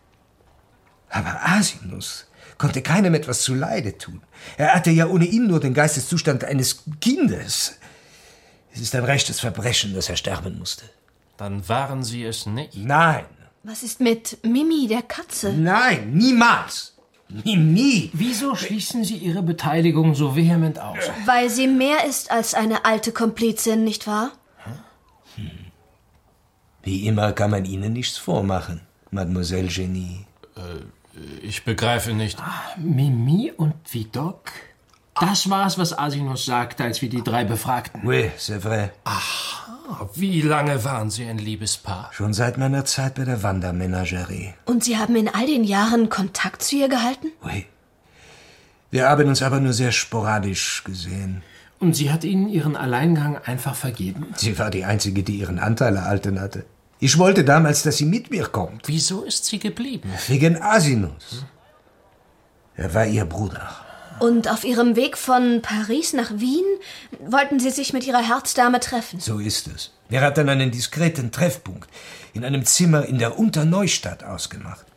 Aber 1.09 1.39
Asinus 1.43 2.27
konnte 2.57 2.81
keinem 2.81 3.13
etwas 3.15 3.41
zuleide 3.41 3.97
tun. 3.97 4.21
Er 4.57 4.73
hatte 4.75 4.91
ja 4.91 5.07
ohnehin 5.07 5.47
nur 5.47 5.59
den 5.59 5.73
Geisteszustand 5.73 6.43
eines 6.43 6.83
Kindes. 7.01 7.77
Es 8.73 8.81
ist 8.81 8.95
ein 8.95 9.03
rechtes 9.05 9.39
Verbrechen, 9.39 9.93
dass 9.93 10.09
er 10.09 10.17
sterben 10.17 10.57
musste. 10.59 10.85
Dann 11.37 11.67
waren 11.67 12.03
Sie 12.03 12.23
es 12.23 12.45
nicht. 12.45 12.75
Nein, 12.75 13.25
Was 13.63 13.83
ist 13.83 13.99
mit 13.99 14.37
Mimi, 14.43 14.87
der 14.87 15.01
Katze? 15.01 15.51
nein, 15.53 16.13
niemals. 16.13 16.93
Mimi. 17.27 18.11
Wieso 18.13 18.55
schließen 18.55 19.03
Sie 19.03 19.15
Ihre 19.17 19.41
Beteiligung 19.41 20.13
so 20.15 20.35
vehement 20.35 20.79
aus? 20.79 20.97
Weil 21.25 21.49
sie 21.49 21.67
mehr 21.67 22.05
ist 22.05 22.29
als 22.31 22.53
eine 22.53 22.85
alte 22.85 23.11
Komplizin, 23.11 23.83
nicht 23.83 24.05
wahr? 24.07 24.31
Wie 26.83 27.07
immer 27.07 27.31
kann 27.33 27.49
man 27.49 27.65
Ihnen 27.65 27.93
nichts 27.93 28.17
vormachen, 28.17 28.81
Mademoiselle 29.09 29.69
Genie. 29.69 30.25
Ich 31.41 31.63
begreife 31.63 32.13
nicht. 32.13 32.41
Mimi 32.77 33.51
und 33.55 33.75
Vidocq? 33.91 34.51
Das 35.19 35.49
war's, 35.49 35.77
was 35.77 35.97
Asinus 35.97 36.45
sagte, 36.45 36.83
als 36.83 37.01
wir 37.01 37.09
die 37.09 37.23
drei 37.23 37.45
befragten. 37.45 38.01
Oui, 38.03 38.31
c'est 38.37 38.59
vrai. 38.59 38.91
Wie 40.13 40.41
lange 40.41 40.83
waren 40.83 41.09
Sie 41.09 41.25
ein 41.25 41.37
Liebespaar? 41.37 42.09
Schon 42.11 42.33
seit 42.33 42.57
meiner 42.57 42.83
Zeit 42.83 43.15
bei 43.15 43.23
der 43.23 43.41
Wandermenagerie. 43.41 44.53
Und 44.65 44.83
Sie 44.83 44.97
haben 44.97 45.15
in 45.15 45.29
all 45.29 45.45
den 45.45 45.63
Jahren 45.63 46.09
Kontakt 46.09 46.63
zu 46.63 46.75
ihr 46.75 46.89
gehalten? 46.89 47.27
Oui. 47.43 47.65
Wir 48.91 49.07
haben 49.09 49.29
uns 49.29 49.41
aber 49.41 49.59
nur 49.59 49.73
sehr 49.73 49.91
sporadisch 49.91 50.83
gesehen. 50.83 51.43
Und 51.79 51.95
sie 51.95 52.11
hat 52.11 52.23
Ihnen 52.23 52.49
Ihren 52.49 52.75
Alleingang 52.75 53.37
einfach 53.37 53.75
vergeben? 53.75 54.27
Sie 54.35 54.57
war 54.57 54.69
die 54.69 54.85
Einzige, 54.85 55.23
die 55.23 55.37
ihren 55.37 55.59
Anteil 55.59 55.95
erhalten 55.95 56.39
hatte. 56.39 56.65
Ich 57.05 57.19
wollte 57.19 57.43
damals, 57.43 57.83
dass 57.83 57.97
sie 57.97 58.05
mit 58.05 58.31
mir 58.31 58.47
kommt. 58.47 58.87
Wieso 58.87 59.21
ist 59.21 59.45
sie 59.45 59.59
geblieben? 59.59 60.11
Wegen 60.27 60.59
Asinus. 60.59 61.45
Er 62.75 62.95
war 62.95 63.05
ihr 63.05 63.25
Bruder. 63.25 63.69
Und 64.19 64.49
auf 64.49 64.63
Ihrem 64.63 64.95
Weg 64.95 65.15
von 65.15 65.61
Paris 65.61 66.13
nach 66.13 66.31
Wien 66.31 66.65
wollten 67.19 67.59
Sie 67.59 67.69
sich 67.69 67.93
mit 67.93 68.07
Ihrer 68.07 68.27
Herzdame 68.27 68.79
treffen. 68.79 69.19
So 69.19 69.37
ist 69.37 69.67
es. 69.67 69.91
Wir 70.09 70.21
hatten 70.21 70.49
einen 70.49 70.71
diskreten 70.71 71.31
Treffpunkt 71.31 71.87
in 72.33 72.43
einem 72.43 72.65
Zimmer 72.65 73.05
in 73.05 73.19
der 73.19 73.37
Unterneustadt 73.37 74.23
ausgemacht. 74.23 74.87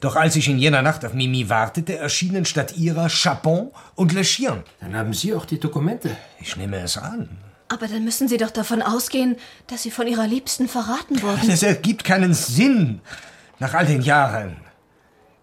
Doch 0.00 0.14
als 0.14 0.36
ich 0.36 0.48
in 0.48 0.60
jener 0.60 0.82
Nacht 0.82 1.04
auf 1.04 1.14
Mimi 1.14 1.48
wartete, 1.48 1.96
erschienen 1.96 2.44
statt 2.44 2.76
ihrer 2.76 3.08
Chapon 3.08 3.72
und 3.96 4.12
Le 4.12 4.22
Chien. 4.22 4.62
Dann 4.80 4.94
haben 4.94 5.14
Sie 5.14 5.34
auch 5.34 5.46
die 5.46 5.58
Dokumente. 5.58 6.16
Ich 6.38 6.56
nehme 6.56 6.78
es 6.78 6.96
an. 6.96 7.28
Aber 7.68 7.88
dann 7.88 8.04
müssen 8.04 8.28
Sie 8.28 8.36
doch 8.36 8.50
davon 8.50 8.80
ausgehen, 8.82 9.36
dass 9.66 9.82
Sie 9.82 9.90
von 9.90 10.06
Ihrer 10.06 10.26
Liebsten 10.26 10.68
verraten 10.68 11.20
wurden. 11.22 11.48
Das 11.48 11.62
ergibt 11.62 12.04
keinen 12.04 12.34
Sinn. 12.34 13.00
Nach 13.58 13.74
all 13.74 13.86
den 13.86 14.02
Jahren. 14.02 14.56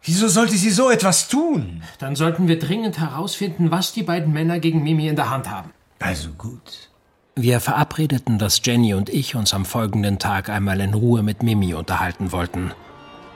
Wieso 0.03 0.27
sollte 0.27 0.55
sie 0.57 0.69
so 0.69 0.89
etwas 0.89 1.29
tun? 1.29 1.81
Dann 1.97 2.17
sollten 2.17 2.49
wir 2.49 2.59
dringend 2.59 2.99
herausfinden, 2.99 3.71
was 3.71 3.93
die 3.93 4.03
beiden 4.03 4.33
Männer 4.33 4.59
gegen 4.59 4.83
Mimi 4.83 5.07
in 5.07 5.15
der 5.15 5.29
Hand 5.29 5.49
haben. 5.49 5.71
Also 5.99 6.31
gut. 6.31 6.89
Wir 7.35 7.61
verabredeten, 7.61 8.37
dass 8.37 8.61
Jenny 8.63 8.93
und 8.93 9.09
ich 9.09 9.35
uns 9.35 9.53
am 9.53 9.65
folgenden 9.65 10.19
Tag 10.19 10.49
einmal 10.49 10.81
in 10.81 10.93
Ruhe 10.93 11.23
mit 11.23 11.41
Mimi 11.41 11.73
unterhalten 11.73 12.33
wollten. 12.33 12.71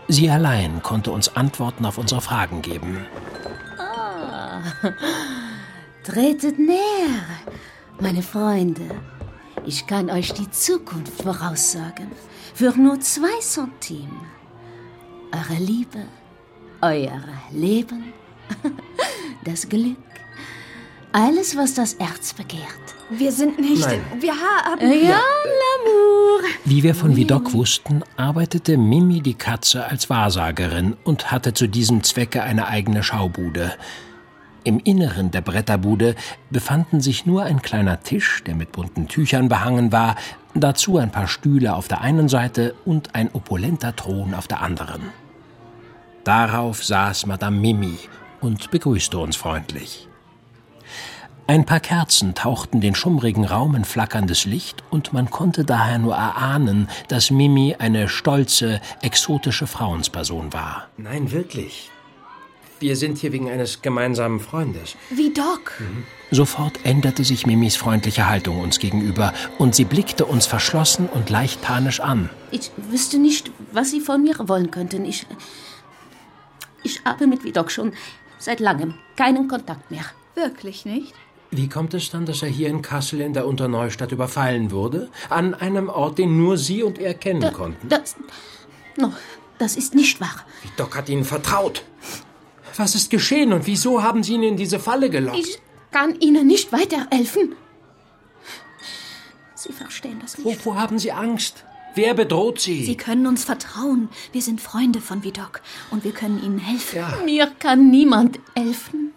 Sie 0.10 0.30
allein 0.30 0.84
konnte 0.84 1.12
uns 1.12 1.36
Antworten 1.36 1.86
auf 1.86 1.98
unsere 1.98 2.22
Fragen 2.22 2.62
geben. 2.62 3.06
Ah, 3.80 4.62
tretet 6.04 6.60
näher, 6.60 7.24
meine 8.00 8.22
Freunde. 8.22 8.90
Ich 9.66 9.88
kann 9.88 10.10
euch 10.10 10.34
die 10.34 10.50
Zukunft 10.50 11.22
voraussagen. 11.22 12.12
Für 12.54 12.72
nur 12.78 13.00
zwei 13.00 13.40
Centime. 13.42 14.08
Eure 15.32 15.60
Liebe, 15.60 16.06
euer 16.82 17.22
Leben, 17.52 18.14
das 19.44 19.68
Glück, 19.68 19.98
alles, 21.12 21.56
was 21.58 21.74
das 21.74 21.98
Herz 22.00 22.34
begehrt. 22.34 22.64
Wir 23.10 23.32
sind 23.32 23.60
nicht. 23.60 23.86
Nein. 23.86 24.02
Wir 24.20 24.34
haben. 24.34 24.82
Ja, 24.82 25.20
l'amour. 25.20 26.44
Wie 26.66 26.84
wir 26.84 26.96
von 26.96 27.16
Vidocq 27.16 27.54
wussten, 27.54 28.04
arbeitete 28.18 28.78
Mimi 28.78 29.22
die 29.22 29.34
Katze 29.34 29.86
als 29.86 30.10
Wahrsagerin 30.10 30.96
und 31.04 31.32
hatte 31.32 31.54
zu 31.54 31.68
diesem 31.68 32.04
Zwecke 32.04 32.44
eine 32.44 32.68
eigene 32.68 33.04
Schaubude. 33.04 33.74
Im 34.68 34.80
Inneren 34.80 35.32
der 35.32 35.40
Bretterbude 35.40 36.14
befanden 36.50 37.00
sich 37.00 37.26
nur 37.26 37.44
ein 37.44 37.62
kleiner 37.62 38.02
Tisch, 38.02 38.44
der 38.46 38.54
mit 38.54 38.74
bunten 38.74 39.08
Tüchern 39.08 39.48
behangen 39.48 39.94
war, 39.94 40.18
dazu 40.56 40.98
ein 40.98 41.10
paar 41.10 41.30
Stühle 41.30 41.74
auf 41.74 41.88
der 41.88 42.02
einen 42.02 42.28
Seite 42.28 42.76
und 42.84 43.16
ein 43.16 43.30
opulenter 43.32 43.96
Thron 43.96 44.34
auf 44.34 44.46
der 44.46 44.62
anderen. 44.62 45.04
Darauf 46.26 46.84
saß 46.84 47.28
Madame 47.28 47.58
Mimi 47.58 47.98
und 48.42 48.70
begrüßte 48.70 49.18
uns 49.18 49.38
freundlich. 49.38 50.10
Ein 51.48 51.64
paar 51.64 51.80
Kerzen 51.80 52.36
tauchten 52.36 52.82
den 52.82 52.94
schummrigen 52.94 53.46
Raum 53.46 53.74
in 53.74 53.86
flackerndes 53.86 54.44
Licht, 54.44 54.84
und 54.90 55.14
man 55.14 55.30
konnte 55.30 55.64
daher 55.64 55.98
nur 55.98 56.16
erahnen, 56.16 56.90
dass 57.08 57.32
Mimi 57.32 57.78
eine 57.80 58.10
stolze, 58.10 58.82
exotische 59.02 59.66
Frauensperson 59.66 60.52
war. 60.52 60.90
Nein, 60.98 61.32
wirklich. 61.32 61.90
Wir 62.80 62.96
sind 62.96 63.18
hier 63.18 63.32
wegen 63.32 63.50
eines 63.50 63.82
gemeinsamen 63.82 64.40
Freundes. 64.40 64.96
Wie 65.10 65.34
Doc. 65.34 65.74
Sofort 66.30 66.80
änderte 66.84 67.24
sich 67.24 67.48
Mimis 67.48 67.76
freundliche 67.76 68.30
Haltung 68.30 68.60
uns 68.60 68.80
gegenüber, 68.80 69.34
und 69.58 69.74
sie 69.74 69.86
blickte 69.86 70.26
uns 70.26 70.46
verschlossen 70.46 71.08
und 71.08 71.30
leicht 71.30 71.62
panisch 71.62 72.00
an. 72.02 72.30
Ich 72.52 72.70
wüsste 72.78 73.18
nicht, 73.18 73.52
was 73.72 73.92
Sie 73.92 74.02
von 74.02 74.22
mir 74.22 74.36
wollen 74.48 74.70
könnten. 74.70 75.06
Ich. 75.06 75.26
Ich 76.84 77.04
habe 77.04 77.26
mit 77.26 77.44
Vidocq 77.44 77.72
schon 77.72 77.94
seit 78.38 78.60
langem 78.60 78.94
keinen 79.16 79.48
Kontakt 79.48 79.90
mehr. 79.90 80.06
Wirklich 80.36 80.86
nicht? 80.86 81.14
Wie 81.50 81.70
kommt 81.70 81.94
es 81.94 82.12
dann, 82.12 82.26
dass 82.26 82.44
er 82.44 82.50
hier 82.50 82.68
in 82.68 82.82
Kassel 82.82 83.22
in 83.22 83.34
der 83.34 83.48
Unterneustadt 83.48 84.12
überfallen 84.12 84.72
wurde? 84.72 85.10
An 85.30 85.56
einem 85.56 85.90
Ort, 85.90 86.20
den 86.20 86.38
nur 86.38 86.58
Sie 86.58 86.84
und 86.84 87.00
er 87.00 87.14
kennen 87.14 87.54
konnten? 87.54 87.88
Das. 87.88 88.16
No, 88.98 89.14
das 89.58 89.76
ist 89.78 89.96
nicht 89.96 90.20
wahr. 90.22 90.46
Doc 90.76 90.96
hat 90.96 91.10
Ihnen 91.10 91.24
vertraut. 91.24 91.84
Was 92.78 92.96
ist 92.96 93.10
geschehen 93.10 93.54
und 93.54 93.66
wieso 93.66 94.04
haben 94.04 94.24
Sie 94.24 94.34
ihn 94.34 94.44
in 94.44 94.58
diese 94.58 94.80
Falle 94.80 95.10
gelockt? 95.10 95.38
Ich 95.40 95.60
kann 95.92 96.20
Ihnen 96.20 96.46
nicht 96.48 96.72
weiterhelfen. 96.72 97.56
Sie 99.56 99.74
verstehen 99.74 100.20
das 100.22 100.38
nicht. 100.38 100.46
Wovor 100.46 100.80
haben 100.80 101.00
Sie 101.00 101.12
Angst? 101.12 101.66
Wer 101.96 102.14
bedroht 102.14 102.60
Sie? 102.60 102.86
Sie 102.86 102.96
können 102.96 103.26
uns 103.26 103.44
vertrauen. 103.44 104.10
Wir 104.32 104.44
sind 104.44 104.62
Freunde 104.62 105.02
von 105.02 105.24
Vidocq 105.24 105.62
und 105.90 106.04
wir 106.04 106.12
können 106.12 106.44
Ihnen 106.44 106.60
helfen. 106.60 106.98
Ja. 106.98 107.18
Mir 107.26 107.48
kann 107.60 107.90
niemand 107.90 108.40
helfen. 108.56 109.14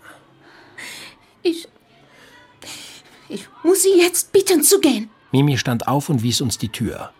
Ich. 1.42 1.68
Ich 3.28 3.46
muss 3.62 3.82
Sie 3.82 3.98
jetzt 3.98 4.32
bitten 4.32 4.62
zu 4.62 4.80
gehen. 4.80 5.10
Mimi 5.30 5.58
stand 5.58 5.86
auf 5.86 6.08
und 6.08 6.22
wies 6.22 6.40
uns 6.40 6.56
die 6.56 6.70
Tür. 6.70 7.12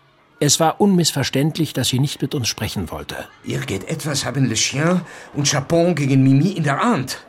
Es 0.43 0.59
war 0.59 0.81
unmissverständlich, 0.81 1.71
dass 1.73 1.89
sie 1.89 1.99
nicht 1.99 2.19
mit 2.19 2.33
uns 2.33 2.47
sprechen 2.47 2.89
wollte. 2.89 3.15
Irgendetwas 3.43 4.25
haben 4.25 4.45
Le 4.45 4.55
Chien 4.55 5.01
und 5.35 5.47
Chapon 5.47 5.93
gegen 5.93 6.23
Mimi 6.23 6.53
in 6.53 6.63
der 6.63 6.79
Hand. 6.79 7.19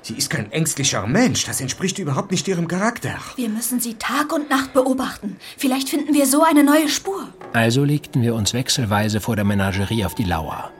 Sie 0.00 0.14
ist 0.14 0.30
kein 0.30 0.50
ängstlicher 0.50 1.06
Mensch. 1.06 1.44
Das 1.44 1.60
entspricht 1.60 1.98
überhaupt 1.98 2.30
nicht 2.30 2.48
ihrem 2.48 2.66
Charakter. 2.66 3.16
Wir 3.36 3.50
müssen 3.50 3.78
sie 3.78 3.96
Tag 3.96 4.32
und 4.32 4.48
Nacht 4.48 4.72
beobachten. 4.72 5.36
Vielleicht 5.58 5.90
finden 5.90 6.14
wir 6.14 6.24
so 6.24 6.42
eine 6.42 6.64
neue 6.64 6.88
Spur. 6.88 7.28
Also 7.52 7.84
legten 7.84 8.22
wir 8.22 8.34
uns 8.34 8.54
wechselweise 8.54 9.20
vor 9.20 9.36
der 9.36 9.44
Menagerie 9.44 10.06
auf 10.06 10.14
die 10.14 10.24
Lauer. 10.24 10.70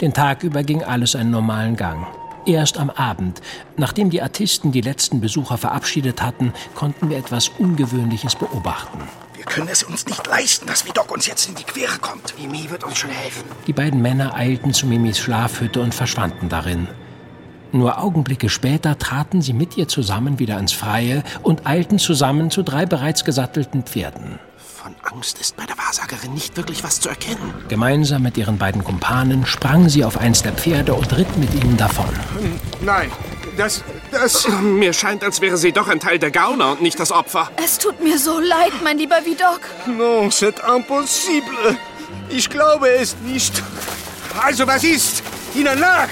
Den 0.00 0.12
Tag 0.12 0.42
über 0.42 0.64
ging 0.64 0.82
alles 0.82 1.14
einen 1.14 1.30
normalen 1.30 1.76
Gang. 1.76 2.08
Erst 2.44 2.76
am 2.76 2.90
Abend, 2.90 3.40
nachdem 3.76 4.10
die 4.10 4.20
Artisten 4.20 4.72
die 4.72 4.80
letzten 4.80 5.20
Besucher 5.20 5.58
verabschiedet 5.58 6.22
hatten, 6.22 6.52
konnten 6.74 7.08
wir 7.08 7.18
etwas 7.18 7.50
Ungewöhnliches 7.50 8.34
beobachten. 8.34 8.98
Wir 9.40 9.46
können 9.46 9.68
es 9.68 9.82
uns 9.82 10.04
nicht 10.04 10.26
leisten, 10.26 10.66
dass 10.66 10.84
Vidocq 10.84 11.10
uns 11.10 11.26
jetzt 11.26 11.48
in 11.48 11.54
die 11.54 11.64
Quere 11.64 11.98
kommt. 11.98 12.34
Mimi 12.38 12.68
wird 12.68 12.84
uns 12.84 12.98
schon 12.98 13.08
helfen. 13.08 13.44
Die 13.66 13.72
beiden 13.72 14.02
Männer 14.02 14.34
eilten 14.34 14.74
zu 14.74 14.86
Mimis 14.86 15.18
Schlafhütte 15.18 15.80
und 15.80 15.94
verschwanden 15.94 16.50
darin. 16.50 16.88
Nur 17.72 18.02
Augenblicke 18.02 18.50
später 18.50 18.98
traten 18.98 19.40
sie 19.40 19.54
mit 19.54 19.78
ihr 19.78 19.88
zusammen 19.88 20.38
wieder 20.38 20.58
ins 20.58 20.74
Freie 20.74 21.24
und 21.42 21.66
eilten 21.66 21.98
zusammen 21.98 22.50
zu 22.50 22.62
drei 22.62 22.84
bereits 22.84 23.24
gesattelten 23.24 23.84
Pferden. 23.84 24.38
Von 24.58 24.94
Angst 25.10 25.40
ist 25.40 25.56
bei 25.56 25.64
der 25.64 25.78
Wahrsagerin 25.78 26.34
nicht 26.34 26.58
wirklich 26.58 26.84
was 26.84 27.00
zu 27.00 27.08
erkennen. 27.08 27.54
Gemeinsam 27.68 28.22
mit 28.22 28.36
ihren 28.36 28.58
beiden 28.58 28.84
Kumpanen 28.84 29.46
sprang 29.46 29.88
sie 29.88 30.04
auf 30.04 30.18
eins 30.18 30.42
der 30.42 30.52
Pferde 30.52 30.92
und 30.92 31.16
ritt 31.16 31.34
mit 31.38 31.54
ihnen 31.54 31.78
davon. 31.78 32.10
Nein, 32.82 33.10
das, 33.56 33.82
das... 34.10 34.46
Mir 34.62 34.92
scheint, 34.92 35.24
als 35.24 35.40
wäre 35.40 35.56
sie 35.56 35.72
doch 35.72 35.88
ein 35.88 36.00
Teil 36.00 36.18
der 36.18 36.30
Gauner 36.30 36.72
und 36.72 36.82
nicht 36.82 36.98
das 36.98 37.12
Opfer. 37.12 37.50
Es 37.62 37.78
tut 37.78 38.02
mir 38.02 38.18
so 38.18 38.38
leid, 38.40 38.72
mein 38.82 38.98
lieber 38.98 39.24
Vidocq. 39.24 39.62
Non, 39.86 40.30
c'est 40.30 40.58
impossible. 40.76 41.76
Ich 42.28 42.48
glaube 42.48 42.88
es 42.90 43.16
nicht. 43.24 43.62
Also, 44.42 44.66
was 44.66 44.84
ist? 44.84 45.22
Ihnen 45.54 45.78
lag. 45.78 46.08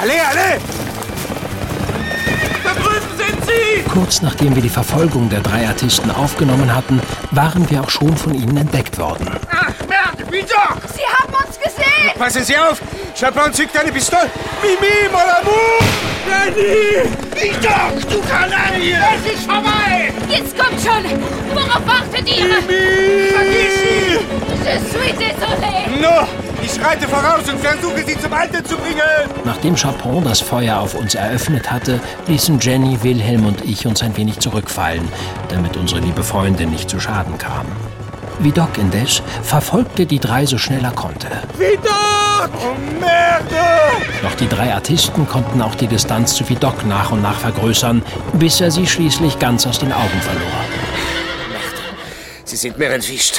Alle, 0.00 0.12
alle! 0.12 0.60
Da 2.64 2.72
drüben 2.74 3.16
sind 3.16 3.44
sie! 3.44 3.82
Kurz 3.90 4.22
nachdem 4.22 4.54
wir 4.54 4.62
die 4.62 4.68
Verfolgung 4.68 5.28
der 5.28 5.40
drei 5.40 5.66
Artisten 5.66 6.10
aufgenommen 6.10 6.74
hatten, 6.74 7.00
waren 7.30 7.68
wir 7.70 7.82
auch 7.82 7.90
schon 7.90 8.16
von 8.16 8.34
ihnen 8.34 8.56
entdeckt 8.56 8.98
worden. 8.98 9.28
Ach, 9.50 9.72
Vidocq! 10.30 10.78
Sie 10.94 11.02
haben 11.02 11.34
uns 11.34 11.58
gesehen! 11.58 12.18
Passen 12.18 12.44
Sie 12.44 12.56
auf! 12.56 12.80
Chapon 13.18 13.52
zückt 13.52 13.76
eine 13.76 13.90
Pistole. 13.90 14.30
Mimi, 14.62 15.08
mon 15.10 15.20
amour! 15.20 15.80
Jenny! 16.28 17.10
Vidocq, 17.34 18.08
du 18.08 18.20
Kanaille! 18.22 18.96
Es 19.16 19.32
ist 19.32 19.44
vorbei! 19.44 20.12
Jetzt 20.28 20.56
kommt 20.56 20.80
schon! 20.80 21.20
Worauf 21.52 21.84
wartet 21.84 22.28
ihr? 22.28 22.44
Mimi! 22.44 23.30
Vergiss 23.32 23.74
sie! 23.82 24.20
Je 24.64 24.78
suis 24.78 25.12
désolé! 25.18 26.00
No! 26.00 26.28
Ich 26.62 26.80
reite 26.84 27.08
voraus 27.08 27.48
und 27.48 27.58
versuche, 27.60 28.04
sie 28.06 28.16
zum 28.20 28.32
Alten 28.32 28.64
zu 28.64 28.76
bringen! 28.76 29.00
Nachdem 29.44 29.74
Chapon 29.74 30.22
das 30.22 30.40
Feuer 30.40 30.78
auf 30.78 30.94
uns 30.94 31.16
eröffnet 31.16 31.70
hatte, 31.70 31.98
ließen 32.28 32.60
Jenny, 32.60 33.02
Wilhelm 33.02 33.46
und 33.46 33.64
ich 33.64 33.86
uns 33.86 34.02
ein 34.02 34.16
wenig 34.16 34.38
zurückfallen, 34.38 35.08
damit 35.48 35.76
unsere 35.76 36.00
liebe 36.00 36.22
Freundin 36.22 36.70
nicht 36.70 36.88
zu 36.88 37.00
Schaden 37.00 37.36
kam. 37.38 37.66
Vidocq 38.42 38.78
indes 38.78 39.22
verfolgte 39.42 40.06
die 40.06 40.18
drei 40.18 40.46
so 40.46 40.56
schnell 40.58 40.84
er 40.84 40.92
konnte. 40.92 41.28
Vidocq! 41.58 42.50
Oh, 42.54 42.74
merde! 42.98 43.56
Doch 44.22 44.34
die 44.34 44.48
drei 44.48 44.72
Artisten 44.72 45.26
konnten 45.28 45.60
auch 45.62 45.74
die 45.74 45.86
Distanz 45.86 46.34
zu 46.34 46.48
Vidocq 46.48 46.84
nach 46.86 47.10
und 47.12 47.22
nach 47.22 47.38
vergrößern, 47.38 48.02
bis 48.34 48.60
er 48.60 48.70
sie 48.70 48.86
schließlich 48.86 49.38
ganz 49.38 49.66
aus 49.66 49.78
den 49.78 49.92
Augen 49.92 50.20
verlor. 50.22 50.64
Sie 52.44 52.56
sind 52.56 52.78
mir 52.78 52.90
entwischt. 52.90 53.38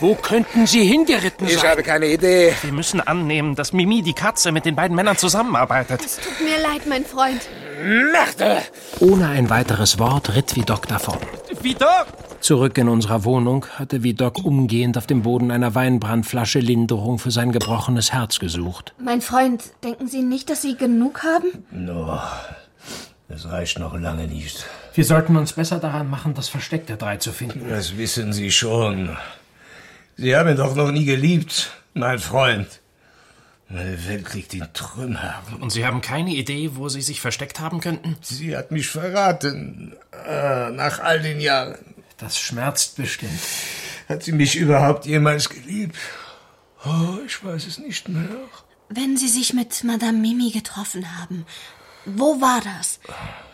Wo 0.00 0.14
könnten 0.14 0.66
sie 0.66 0.84
hingeritten 0.84 1.46
Ich 1.48 1.58
sein? 1.58 1.70
habe 1.70 1.82
keine 1.82 2.06
Idee. 2.06 2.54
Wir 2.62 2.72
müssen 2.72 3.00
annehmen, 3.00 3.54
dass 3.56 3.72
Mimi 3.72 4.00
die 4.02 4.14
Katze 4.14 4.52
mit 4.52 4.64
den 4.64 4.76
beiden 4.76 4.94
Männern 4.96 5.16
zusammenarbeitet. 5.16 6.00
Tut 6.00 6.40
mir 6.40 6.60
leid, 6.62 6.86
mein 6.86 7.04
Freund. 7.04 7.42
Merde! 7.82 8.62
Ohne 9.00 9.28
ein 9.28 9.50
weiteres 9.50 9.98
Wort 9.98 10.34
ritt 10.34 10.54
Vidocq 10.56 10.86
davon. 10.86 11.18
Vidocq! 11.60 12.06
Zurück 12.40 12.78
in 12.78 12.88
unserer 12.88 13.24
Wohnung 13.24 13.66
hatte 13.74 14.02
Vidocq 14.02 14.44
umgehend 14.44 14.96
auf 14.96 15.06
dem 15.06 15.22
Boden 15.22 15.50
einer 15.50 15.74
Weinbrandflasche 15.74 16.60
Linderung 16.60 17.18
für 17.18 17.30
sein 17.30 17.52
gebrochenes 17.52 18.12
Herz 18.12 18.38
gesucht. 18.38 18.94
Mein 19.02 19.20
Freund, 19.20 19.64
denken 19.82 20.08
Sie 20.08 20.22
nicht, 20.22 20.48
dass 20.48 20.62
Sie 20.62 20.76
genug 20.76 21.22
haben? 21.24 21.64
No. 21.70 22.20
Das 23.28 23.50
reicht 23.50 23.78
noch 23.78 23.98
lange 23.98 24.26
nicht. 24.26 24.66
Wir 24.94 25.04
sollten 25.04 25.36
uns 25.36 25.52
besser 25.52 25.78
daran 25.78 26.08
machen, 26.08 26.34
das 26.34 26.48
Versteck 26.48 26.86
der 26.86 26.96
drei 26.96 27.18
zu 27.18 27.32
finden. 27.32 27.68
Das 27.68 27.98
wissen 27.98 28.32
Sie 28.32 28.50
schon. 28.50 29.16
Sie 30.16 30.34
haben 30.34 30.56
doch 30.56 30.74
noch 30.74 30.90
nie 30.90 31.04
geliebt, 31.04 31.70
mein 31.94 32.18
Freund. 32.18 32.80
Meine 33.68 34.08
Welt 34.08 34.32
liegt 34.32 34.54
in 34.54 34.66
Trümmern. 34.72 35.34
Und 35.60 35.70
Sie 35.70 35.84
haben 35.84 36.00
keine 36.00 36.30
Idee, 36.30 36.70
wo 36.74 36.88
Sie 36.88 37.02
sich 37.02 37.20
versteckt 37.20 37.60
haben 37.60 37.80
könnten? 37.80 38.16
Sie 38.22 38.56
hat 38.56 38.70
mich 38.70 38.88
verraten. 38.88 39.94
Ah, 40.26 40.70
nach 40.72 41.00
all 41.00 41.20
den 41.20 41.38
Jahren. 41.40 41.76
Das 42.18 42.38
schmerzt 42.38 42.96
bestimmt. 42.96 43.40
Hat 44.08 44.22
sie 44.22 44.32
mich 44.32 44.56
überhaupt 44.56 45.06
jemals 45.06 45.48
geliebt? 45.48 45.96
Oh, 46.84 47.18
ich 47.24 47.44
weiß 47.44 47.66
es 47.66 47.78
nicht 47.78 48.08
mehr. 48.08 48.28
Wenn 48.88 49.16
Sie 49.16 49.28
sich 49.28 49.52
mit 49.52 49.84
Madame 49.84 50.18
Mimi 50.18 50.50
getroffen 50.50 51.18
haben, 51.18 51.44
wo 52.04 52.40
war 52.40 52.60
das? 52.62 53.00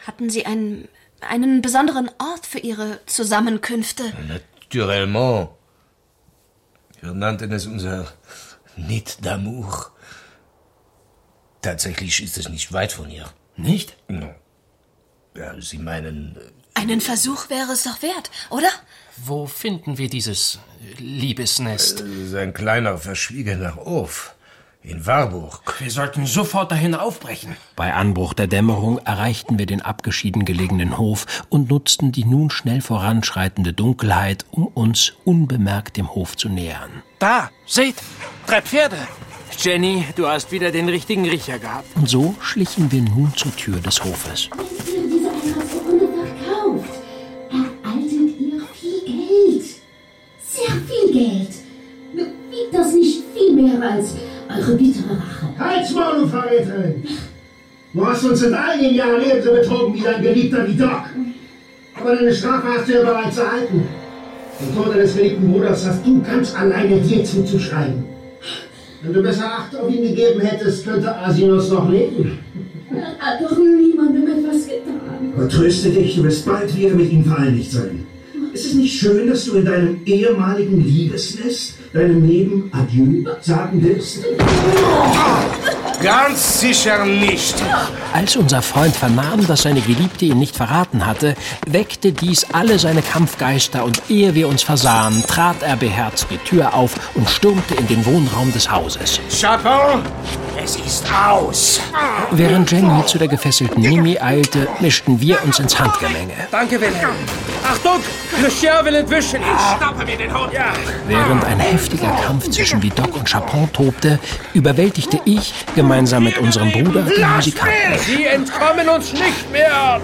Hatten 0.07 0.31
Sie 0.31 0.47
einen, 0.47 0.89
einen 1.21 1.61
besonderen 1.61 2.09
Ort 2.19 2.47
für 2.47 2.59
Ihre 2.61 3.01
Zusammenkünfte? 3.07 4.13
Naturellement. 4.29 5.51
Wir 7.01 7.13
nannten 7.13 7.53
es 7.53 7.67
unser 7.67 8.13
Nid 8.77 9.19
d'amour. 9.23 9.91
Tatsächlich 11.63 12.23
ist 12.23 12.39
es 12.39 12.49
nicht 12.49 12.73
weit 12.73 12.93
von 12.93 13.07
hier. 13.07 13.29
Nicht? 13.57 13.97
Ja, 15.37 15.61
Sie 15.61 15.79
meinen, 15.79 16.39
Einen 16.75 17.01
Versuch 17.01 17.49
wäre 17.51 17.73
es 17.73 17.85
doch 17.85 18.03
wert, 18.03 18.31
oder? 18.51 18.69
Wo 19.17 19.47
finden 19.47 19.97
wir 19.97 20.09
dieses 20.09 20.59
Liebesnest? 20.99 22.01
es 22.01 22.29
ist 22.29 22.35
ein 22.35 22.53
kleiner, 22.53 22.99
verschwiegener 22.99 23.77
Hof 23.77 24.35
in 24.83 25.07
Warburg. 25.07 25.77
Wir 25.81 25.91
sollten 25.91 26.27
sofort 26.27 26.73
dahin 26.73 26.95
aufbrechen. 26.95 27.57
Bei 27.77 27.95
Anbruch 27.95 28.35
der 28.35 28.49
Dämmerung 28.49 28.99
erreichten 28.99 29.59
wir 29.59 29.67
den 29.67 29.81
abgeschieden 29.81 30.45
gelegenen 30.45 30.99
Hof 30.99 31.45
und 31.49 31.71
nutzten 31.71 32.13
die 32.13 32.25
nun 32.25 32.51
schnell 32.51 32.83
voranschreitende 32.83 33.73
Dunkelheit, 33.73 34.45
um 34.51 34.67
uns 34.67 35.15
unbemerkt 35.25 35.97
dem 35.97 36.15
Hof 36.15 36.37
zu 36.37 36.49
nähern. 36.49 37.03
Da, 37.19 37.51
seht, 37.67 37.97
drei 38.47 38.61
Pferde. 38.61 38.99
Jenny, 39.59 40.05
du 40.17 40.27
hast 40.27 40.51
wieder 40.51 40.73
den 40.73 40.89
richtigen 40.89 41.27
Riecher 41.27 41.59
gehabt. 41.61 41.87
Und 41.95 42.09
so 42.09 42.35
schlichen 42.41 42.91
wir 42.91 43.01
nun 43.03 43.33
zur 43.37 43.55
Tür 43.57 43.79
des 43.79 44.03
Hofes. 44.03 44.51
Verräterin! 56.29 57.03
Du 57.93 58.07
hast 58.07 58.25
uns 58.25 58.43
in 58.43 58.55
all 58.55 58.79
den 58.79 58.95
Jahren 58.95 59.23
ebenso 59.23 59.53
betrogen 59.53 59.95
wie 59.95 60.01
dein 60.01 60.21
Geliebter 60.23 60.67
wie 60.67 60.75
Doc. 60.75 61.03
Aber 61.95 62.17
deine 62.17 62.35
Strafe 62.35 62.67
hast 62.77 62.89
du 62.89 62.93
ja 62.93 63.01
bereits 63.03 63.39
erhalten. 63.39 63.87
Den 64.61 64.75
Tod 64.75 64.95
deines 64.95 65.17
geliebten 65.17 65.53
Bruders 65.53 65.87
hast 65.87 66.05
du 66.07 66.21
ganz 66.23 66.55
alleine 66.55 67.01
dir 67.01 67.25
zuzuschreiben. 67.25 68.05
Wenn 69.03 69.13
du 69.13 69.23
besser 69.23 69.45
Acht 69.45 69.77
auf 69.77 69.89
ihn 69.89 70.03
gegeben 70.03 70.41
hättest, 70.41 70.85
könnte 70.85 71.15
Asinos 71.15 71.71
noch 71.71 71.91
leben. 71.91 72.39
Er 72.91 73.19
hat 73.19 73.41
doch 73.43 73.57
niemandem 73.59 74.27
etwas 74.27 74.67
getan. 74.67 75.33
Aber 75.37 75.49
tröste 75.49 75.91
dich, 75.91 76.17
du 76.17 76.25
wirst 76.25 76.47
bald 76.47 76.75
wieder 76.77 76.95
mit 76.95 77.13
ihm 77.13 77.25
vereinigt 77.25 77.71
sein. 77.71 78.07
Ist 78.53 78.67
es 78.67 78.75
nicht 78.75 78.99
schön, 78.99 79.29
dass 79.29 79.45
du 79.45 79.57
in 79.57 79.65
deinem 79.65 80.01
ehemaligen 80.05 80.85
Liebesnest 80.85 81.75
deinem 81.93 82.27
Leben 82.27 82.71
Adieu 82.73 83.25
sagen 83.41 83.83
willst? 83.83 84.25
Ganz 86.03 86.61
sicher 86.61 87.05
nicht. 87.05 87.55
Als 88.13 88.37
unser 88.37 88.63
Freund 88.63 88.95
vernahm, 88.95 89.47
dass 89.47 89.63
seine 89.63 89.81
Geliebte 89.81 90.27
ihn 90.27 90.39
nicht 90.39 90.57
verraten 90.57 91.07
hatte, 91.07 91.35
weckte 91.67 92.13
dies 92.13 92.47
alle 92.53 92.79
seine 92.79 93.03
Kampfgeister 93.03 93.85
und 93.85 94.03
ehe 94.09 94.35
wir 94.35 94.49
uns 94.49 94.63
versahen, 94.63 95.25
trat 95.27 95.63
er 95.63 95.77
beherzt 95.77 96.27
die 96.31 96.39
Tür 96.39 96.75
auf 96.75 96.95
und 97.15 97.29
stürmte 97.29 97.75
in 97.75 97.87
den 97.87 98.05
Wohnraum 98.05 98.53
des 98.53 98.71
Hauses. 98.71 99.21
Chapeau, 99.31 100.01
es 100.63 100.77
ist 100.77 101.05
aus. 101.13 101.81
Während 102.31 102.71
Jenny 102.71 103.05
zu 103.07 103.19
der 103.19 103.29
gefesselten 103.29 103.83
Mimi 103.83 104.19
eilte, 104.19 104.69
mischten 104.81 105.21
wir 105.21 105.43
uns 105.45 105.59
ins 105.59 105.79
Handgemenge. 105.79 106.35
Danke, 106.51 106.81
Wilhelm. 106.81 107.11
Achtung, 107.65 108.01
Le 108.43 108.49
Chien 108.49 108.85
will 108.85 108.95
entwischen. 108.95 109.41
Ich 109.41 109.77
schnappe 109.77 110.05
mir 110.05 110.17
den 110.17 110.33
Hund. 110.33 110.53
Ja. 110.53 110.73
Während 111.07 111.45
ein 111.45 111.61
heftiger 111.61 112.11
Kampf 112.27 112.51
zwischen 112.51 112.83
Vidocq 112.83 113.17
und 113.17 113.29
Chapon 113.29 113.73
tobte, 113.73 114.19
überwältigte 114.53 115.21
ich 115.25 115.55
gemeinsam 115.75 116.25
mit 116.25 116.39
unserem 116.39 116.71
Bruder 116.71 117.03
die 117.03 117.25
Musikanten. 117.25 117.99
Sie 118.07 118.27
entkommen 118.27 118.89
uns 118.89 119.13
nicht 119.13 119.51
mehr. 119.51 120.01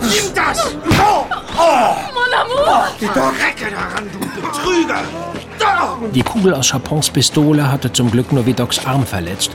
Nimm 0.00 0.34
das! 0.34 0.74
Oh, 0.90 1.26
oh. 1.58 1.96
Mon 2.14 2.32
amour! 2.40 2.86
Recke 3.00 3.70
daran, 3.70 4.08
du 4.12 4.40
Betrüger! 4.40 5.02
Die 6.14 6.22
Kugel 6.22 6.54
aus 6.54 6.68
Chapons 6.68 7.10
Pistole 7.10 7.70
hatte 7.70 7.92
zum 7.92 8.10
Glück 8.10 8.32
nur 8.32 8.46
Vidocqs 8.46 8.86
Arm 8.86 9.04
verletzt, 9.04 9.50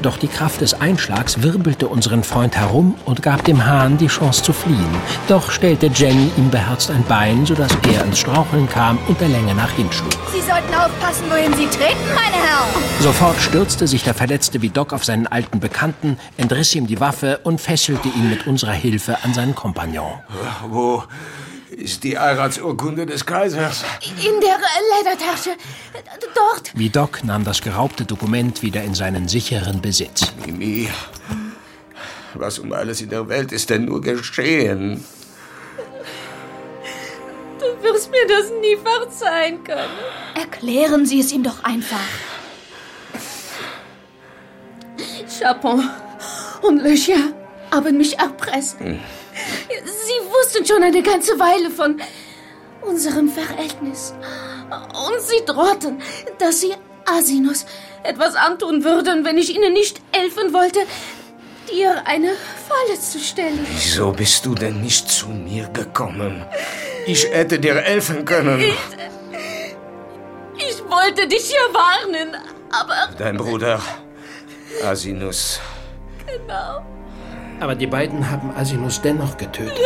doch 0.00 0.16
die 0.16 0.28
Kraft 0.28 0.60
des 0.60 0.80
Einschlags 0.80 1.42
wirbelte 1.42 1.88
unseren 1.88 2.22
Freund 2.22 2.56
herum 2.56 2.94
und 3.04 3.22
gab 3.22 3.44
dem 3.44 3.66
Hahn 3.66 3.98
die 3.98 4.06
Chance 4.06 4.42
zu 4.42 4.52
fliehen. 4.52 4.86
Doch 5.26 5.50
stellte 5.50 5.86
Jenny 5.86 6.30
ihm 6.36 6.50
beherzt 6.50 6.90
ein 6.90 7.04
Bein, 7.04 7.44
sodass 7.44 7.72
er 7.92 8.04
ins 8.04 8.20
Straucheln 8.20 8.68
kam 8.68 8.98
und 9.08 9.20
der 9.20 9.28
Länge 9.28 9.54
nach 9.54 9.70
hinschlug. 9.72 10.12
Sie 10.32 10.40
sollten 10.40 10.72
aufpassen, 10.74 11.24
wohin 11.28 11.52
Sie 11.54 11.66
treten, 11.66 12.08
meine 12.14 12.36
Herren. 12.36 12.68
Sofort 13.00 13.40
stürzte 13.40 13.88
sich 13.88 14.04
der 14.04 14.14
verletzte 14.14 14.62
Vidocq 14.62 14.92
auf 14.92 15.04
seinen 15.04 15.26
alten 15.26 15.58
Bekannten, 15.58 16.18
entriss 16.36 16.74
ihm 16.74 16.86
die 16.86 17.00
Waffe 17.00 17.40
und 17.42 17.60
fesselte 17.60 18.08
ihn 18.08 18.30
mit 18.30 18.46
unserer 18.46 18.72
Hilfe 18.72 19.18
an 19.24 19.34
seinen 19.34 19.54
Kompagnon. 19.54 20.12
Wo 20.68 21.02
ist 21.78 22.02
die 22.02 22.18
Heiratsurkunde 22.18 23.06
des 23.06 23.24
Kaisers? 23.24 23.84
In 24.02 24.40
der 24.40 24.58
Ledertasche. 24.96 25.50
Dort. 26.34 26.76
Vidocq 26.76 27.24
nahm 27.24 27.44
das 27.44 27.62
geraubte 27.62 28.04
Dokument 28.04 28.62
wieder 28.62 28.82
in 28.82 28.94
seinen 28.94 29.28
sicheren 29.28 29.80
Besitz. 29.80 30.32
Mimi, 30.44 30.88
was 32.34 32.58
um 32.58 32.72
alles 32.72 33.00
in 33.00 33.10
der 33.10 33.28
Welt 33.28 33.52
ist 33.52 33.70
denn 33.70 33.84
nur 33.84 34.00
geschehen? 34.00 35.04
Du 37.60 37.82
wirst 37.84 38.10
mir 38.10 38.26
das 38.26 38.50
nie 38.60 38.76
verzeihen 38.76 39.62
können. 39.64 39.98
Erklären 40.34 41.06
Sie 41.06 41.20
es 41.20 41.32
ihm 41.32 41.42
doch 41.42 41.62
einfach. 41.62 41.96
Chapon 45.38 45.88
und 46.62 46.82
Le 46.82 46.94
Chien 46.94 47.32
haben 47.70 47.96
mich 47.96 48.18
erpresst. 48.18 48.78
Sie 48.80 48.98
wussten 50.48 50.64
schon 50.64 50.82
eine 50.82 51.02
ganze 51.02 51.38
Weile 51.38 51.70
von 51.70 52.00
unserem 52.80 53.28
Verhältnis. 53.28 54.14
Und 54.70 55.20
sie 55.20 55.44
drohten, 55.44 56.00
dass 56.38 56.60
sie 56.60 56.74
Asinus 57.04 57.66
etwas 58.02 58.34
antun 58.34 58.82
würden, 58.82 59.26
wenn 59.26 59.36
ich 59.36 59.54
ihnen 59.54 59.74
nicht 59.74 60.00
helfen 60.10 60.54
wollte, 60.54 60.80
dir 61.70 62.02
eine 62.06 62.32
Falle 62.66 62.98
zu 62.98 63.18
stellen. 63.18 63.66
Wieso 63.70 64.12
bist 64.12 64.46
du 64.46 64.54
denn 64.54 64.80
nicht 64.80 65.10
zu 65.10 65.28
mir 65.28 65.68
gekommen? 65.68 66.46
Ich 67.06 67.26
hätte 67.30 67.58
dir 67.58 67.74
helfen 67.76 68.24
können. 68.24 68.60
Ich, 68.60 68.74
ich 70.56 70.82
wollte 70.88 71.28
dich 71.28 71.50
ja 71.50 71.74
warnen, 71.74 72.36
aber 72.70 73.14
Dein 73.18 73.36
Bruder 73.36 73.82
Asinus. 74.82 75.60
genau. 76.26 76.97
Aber 77.60 77.74
die 77.74 77.86
beiden 77.86 78.30
haben 78.30 78.50
Asinus 78.56 79.00
dennoch 79.00 79.36
getötet. 79.36 79.78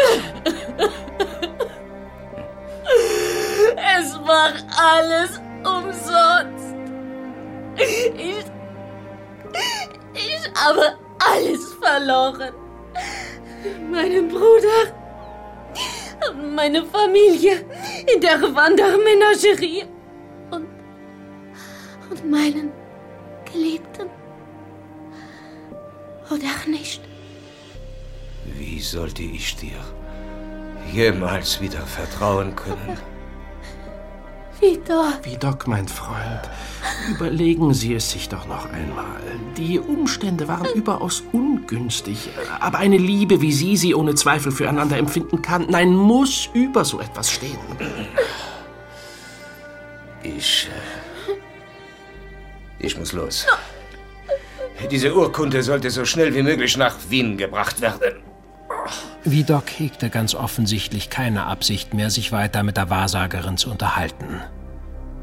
Es 3.98 4.18
war 4.26 4.52
alles 4.76 5.40
umsonst. 5.64 6.76
Ich, 7.76 8.44
ich 10.14 10.50
habe 10.54 10.94
alles 11.18 11.74
verloren. 11.80 12.52
Meinen 13.90 14.28
Bruder, 14.28 14.92
meine 16.54 16.84
Familie 16.84 17.64
in 18.12 18.20
der 18.20 18.42
Wandermenagerie 18.42 19.84
und, 20.50 20.68
und 22.10 22.30
meinen 22.30 22.72
Geliebten. 23.50 24.10
Oder 26.30 26.68
nicht? 26.70 27.11
Wie 28.44 28.80
sollte 28.80 29.22
ich 29.22 29.56
dir 29.56 29.78
jemals 30.92 31.60
wieder 31.60 31.80
vertrauen 31.86 32.54
können? 32.56 32.98
Wieder. 34.60 35.18
Vidocq, 35.24 35.66
mein 35.66 35.88
Freund, 35.88 36.40
überlegen 37.10 37.74
Sie 37.74 37.94
es 37.96 38.12
sich 38.12 38.28
doch 38.28 38.46
noch 38.46 38.66
einmal. 38.70 39.20
Die 39.56 39.80
Umstände 39.80 40.46
waren 40.46 40.68
überaus 40.74 41.24
ungünstig, 41.32 42.28
aber 42.60 42.78
eine 42.78 42.96
Liebe, 42.96 43.40
wie 43.40 43.50
Sie 43.50 43.76
sie 43.76 43.92
ohne 43.92 44.14
Zweifel 44.14 44.52
füreinander 44.52 44.96
empfinden 44.98 45.42
kann, 45.42 45.66
nein, 45.68 45.92
muss 45.96 46.48
über 46.54 46.84
so 46.84 47.00
etwas 47.00 47.32
stehen. 47.32 47.58
Ich. 50.22 50.68
äh, 51.28 51.32
Ich 52.86 52.96
muss 52.96 53.12
los. 53.12 53.46
Diese 54.90 55.12
Urkunde 55.12 55.62
sollte 55.64 55.90
so 55.90 56.04
schnell 56.04 56.32
wie 56.36 56.42
möglich 56.42 56.76
nach 56.76 56.96
Wien 57.08 57.36
gebracht 57.36 57.80
werden. 57.80 58.22
Vidocq 59.24 59.70
hegte 59.78 60.10
ganz 60.10 60.34
offensichtlich 60.34 61.08
keine 61.08 61.46
Absicht 61.46 61.94
mehr, 61.94 62.10
sich 62.10 62.32
weiter 62.32 62.62
mit 62.64 62.76
der 62.76 62.90
Wahrsagerin 62.90 63.56
zu 63.56 63.70
unterhalten. 63.70 64.40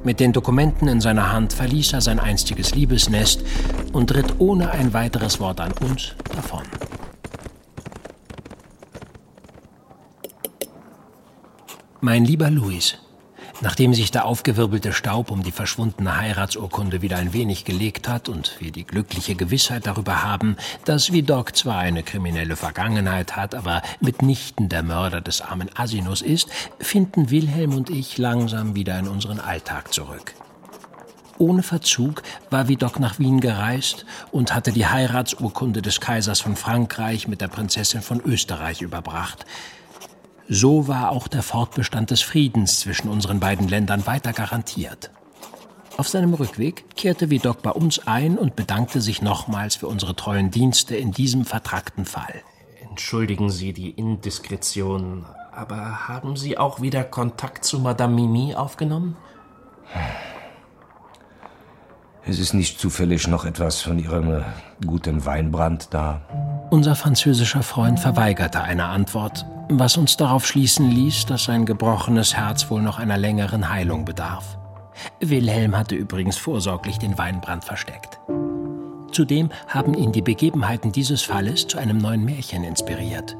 Mit 0.03 0.21
den 0.21 0.31
Dokumenten 0.31 0.87
in 0.87 1.01
seiner 1.01 1.33
Hand 1.33 1.51
verließ 1.51 1.91
er 1.91 2.01
sein 2.01 2.19
einstiges 2.19 2.73
Liebesnest 2.73 3.43
und 3.91 4.13
ritt 4.15 4.35
ohne 4.39 4.71
ein 4.71 4.93
weiteres 4.93 5.41
Wort 5.41 5.59
an 5.59 5.73
uns 5.81 6.15
davon. 6.33 6.63
Mein 11.99 12.23
lieber 12.23 12.49
Louis, 12.49 12.97
Nachdem 13.61 13.93
sich 13.93 14.09
der 14.09 14.23
aufgewirbelte 14.23 14.93
Staub 14.93 15.31
um 15.31 15.43
die 15.43 15.51
verschwundene 15.51 16.15
Heiratsurkunde 16.15 17.01
wieder 17.01 17.17
ein 17.17 17.33
wenig 17.33 17.65
gelegt 17.65 18.07
hat 18.07 18.29
und 18.29 18.55
wir 18.59 18.71
die 18.71 18.85
glückliche 18.85 19.35
Gewissheit 19.35 19.85
darüber 19.85 20.23
haben, 20.23 20.55
dass 20.85 21.11
Vidocq 21.11 21.53
zwar 21.53 21.79
eine 21.79 22.03
kriminelle 22.03 22.55
Vergangenheit 22.55 23.35
hat, 23.35 23.55
aber 23.55 23.81
mitnichten 23.99 24.69
der 24.69 24.81
Mörder 24.81 25.19
des 25.19 25.41
armen 25.41 25.69
Asinus 25.75 26.21
ist, 26.21 26.47
finden 26.79 27.31
Wilhelm 27.31 27.73
und 27.73 27.89
ich 27.89 28.17
langsam 28.17 28.75
wieder 28.75 28.97
in 28.97 29.09
unseren 29.09 29.41
Alltag 29.41 29.93
zurück. 29.93 30.35
Ohne 31.37 31.63
Verzug 31.63 32.23
war 32.49 32.69
Vidocq 32.69 32.99
nach 32.99 33.19
Wien 33.19 33.41
gereist 33.41 34.05
und 34.31 34.53
hatte 34.53 34.71
die 34.71 34.87
Heiratsurkunde 34.87 35.81
des 35.81 35.99
Kaisers 35.99 36.39
von 36.39 36.55
Frankreich 36.55 37.27
mit 37.27 37.41
der 37.41 37.49
Prinzessin 37.49 38.01
von 38.01 38.21
Österreich 38.21 38.81
überbracht– 38.81 39.45
so 40.49 40.87
war 40.87 41.11
auch 41.11 41.27
der 41.27 41.43
Fortbestand 41.43 42.09
des 42.09 42.21
Friedens 42.21 42.79
zwischen 42.79 43.07
unseren 43.07 43.39
beiden 43.39 43.67
Ländern 43.67 44.07
weiter 44.07 44.33
garantiert. 44.33 45.11
Auf 45.97 46.07
seinem 46.07 46.33
Rückweg 46.33 46.95
kehrte 46.95 47.29
Vidocq 47.29 47.61
bei 47.61 47.69
uns 47.71 48.07
ein 48.07 48.37
und 48.37 48.55
bedankte 48.55 48.99
sich 48.99 49.21
nochmals 49.21 49.75
für 49.75 49.87
unsere 49.87 50.15
treuen 50.15 50.49
Dienste 50.49 50.95
in 50.95 51.11
diesem 51.11 51.45
vertragten 51.45 52.05
Fall. 52.05 52.41
Entschuldigen 52.81 53.51
Sie 53.51 53.73
die 53.73 53.91
Indiskretion, 53.91 55.25
aber 55.51 56.07
haben 56.07 56.35
Sie 56.35 56.57
auch 56.57 56.81
wieder 56.81 57.03
Kontakt 57.03 57.63
zu 57.63 57.79
Madame 57.79 58.15
Mimi 58.15 58.55
aufgenommen? 58.55 59.17
Es 62.25 62.39
ist 62.39 62.53
nicht 62.53 62.79
zufällig 62.79 63.27
noch 63.27 63.45
etwas 63.45 63.81
von 63.81 63.97
Ihrem 63.97 64.43
guten 64.85 65.25
Weinbrand 65.25 65.93
da. 65.93 66.21
Unser 66.69 66.95
französischer 66.95 67.63
Freund 67.63 67.99
verweigerte 67.99 68.61
eine 68.61 68.85
Antwort, 68.85 69.45
was 69.69 69.97
uns 69.97 70.17
darauf 70.17 70.45
schließen 70.45 70.89
ließ, 70.89 71.25
dass 71.25 71.45
sein 71.45 71.65
gebrochenes 71.65 72.35
Herz 72.35 72.69
wohl 72.69 72.81
noch 72.81 72.99
einer 72.99 73.17
längeren 73.17 73.69
Heilung 73.69 74.05
bedarf. 74.05 74.57
Wilhelm 75.19 75.75
hatte 75.77 75.95
übrigens 75.95 76.37
vorsorglich 76.37 76.99
den 76.99 77.17
Weinbrand 77.17 77.63
versteckt. 77.63 78.19
Zudem 79.11 79.49
haben 79.67 79.93
ihn 79.95 80.11
die 80.11 80.21
Begebenheiten 80.21 80.91
dieses 80.91 81.23
Falles 81.23 81.67
zu 81.67 81.77
einem 81.77 81.97
neuen 81.97 82.23
Märchen 82.23 82.63
inspiriert. 82.63 83.35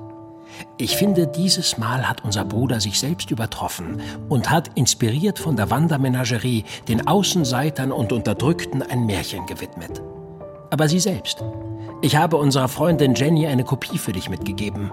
Ich 0.78 0.98
finde, 0.98 1.28
dieses 1.28 1.78
Mal 1.78 2.08
hat 2.08 2.24
unser 2.24 2.46
Bruder 2.46 2.80
sich 2.80 3.00
selbst 3.00 3.32
übertroffen 3.32 4.02
und 4.30 4.50
hat, 4.50 4.70
inspiriert 4.76 5.40
von 5.40 5.56
der 5.56 5.70
Wandermenagerie, 5.70 6.66
den 6.88 7.08
Außenseitern 7.08 7.92
und 7.92 8.12
Unterdrückten 8.12 8.82
ein 8.82 9.06
Märchen 9.06 9.46
gewidmet. 9.46 10.02
Aber 10.70 10.88
sie 10.88 11.00
selbst. 11.00 11.44
Ich 12.02 12.16
habe 12.16 12.38
unserer 12.38 12.68
Freundin 12.68 13.16
Jenny 13.16 13.48
eine 13.48 13.64
Kopie 13.64 13.98
für 13.98 14.14
dich 14.14 14.30
mitgegeben. 14.30 14.92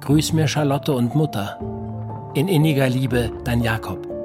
Grüß 0.00 0.32
mir 0.32 0.48
Charlotte 0.48 0.92
und 0.92 1.14
Mutter. 1.14 1.58
In 2.34 2.48
inniger 2.48 2.88
Liebe, 2.88 3.32
dein 3.44 3.62
Jakob. 3.62 4.19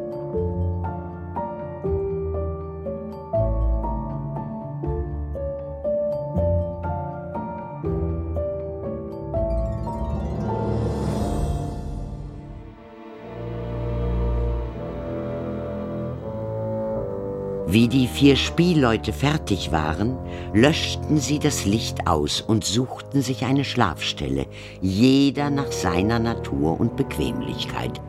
Wie 17.75 17.89
die 17.89 18.07
vier 18.07 18.37
Spielleute 18.37 19.11
fertig 19.11 19.73
waren, 19.73 20.17
löschten 20.53 21.17
sie 21.17 21.39
das 21.39 21.65
Licht 21.65 22.07
aus 22.07 22.39
und 22.39 22.63
suchten 22.63 23.21
sich 23.21 23.43
eine 23.43 23.65
Schlafstelle, 23.65 24.45
jeder 24.79 25.49
nach 25.49 25.73
seiner 25.73 26.19
Natur 26.19 26.79
und 26.79 26.95
Bequemlichkeit. 26.95 27.99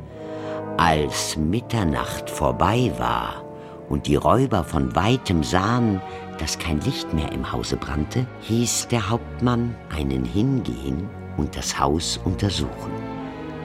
Als 0.76 1.36
Mitternacht 1.36 2.30
vorbei 2.30 2.92
war 2.96 3.42
und 3.88 4.06
die 4.06 4.14
Räuber 4.14 4.62
von 4.62 4.94
weitem 4.94 5.42
sahen, 5.42 6.00
dass 6.38 6.60
kein 6.60 6.80
Licht 6.82 7.12
mehr 7.12 7.32
im 7.32 7.50
Hause 7.50 7.76
brannte, 7.76 8.24
hieß 8.42 8.86
der 8.86 9.10
Hauptmann 9.10 9.74
einen 9.92 10.24
hingehen 10.24 11.10
und 11.38 11.56
das 11.56 11.76
Haus 11.76 12.20
untersuchen. 12.24 12.92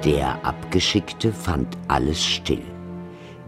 Der 0.03 0.43
Abgeschickte 0.43 1.31
fand 1.31 1.67
alles 1.87 2.25
still 2.25 2.70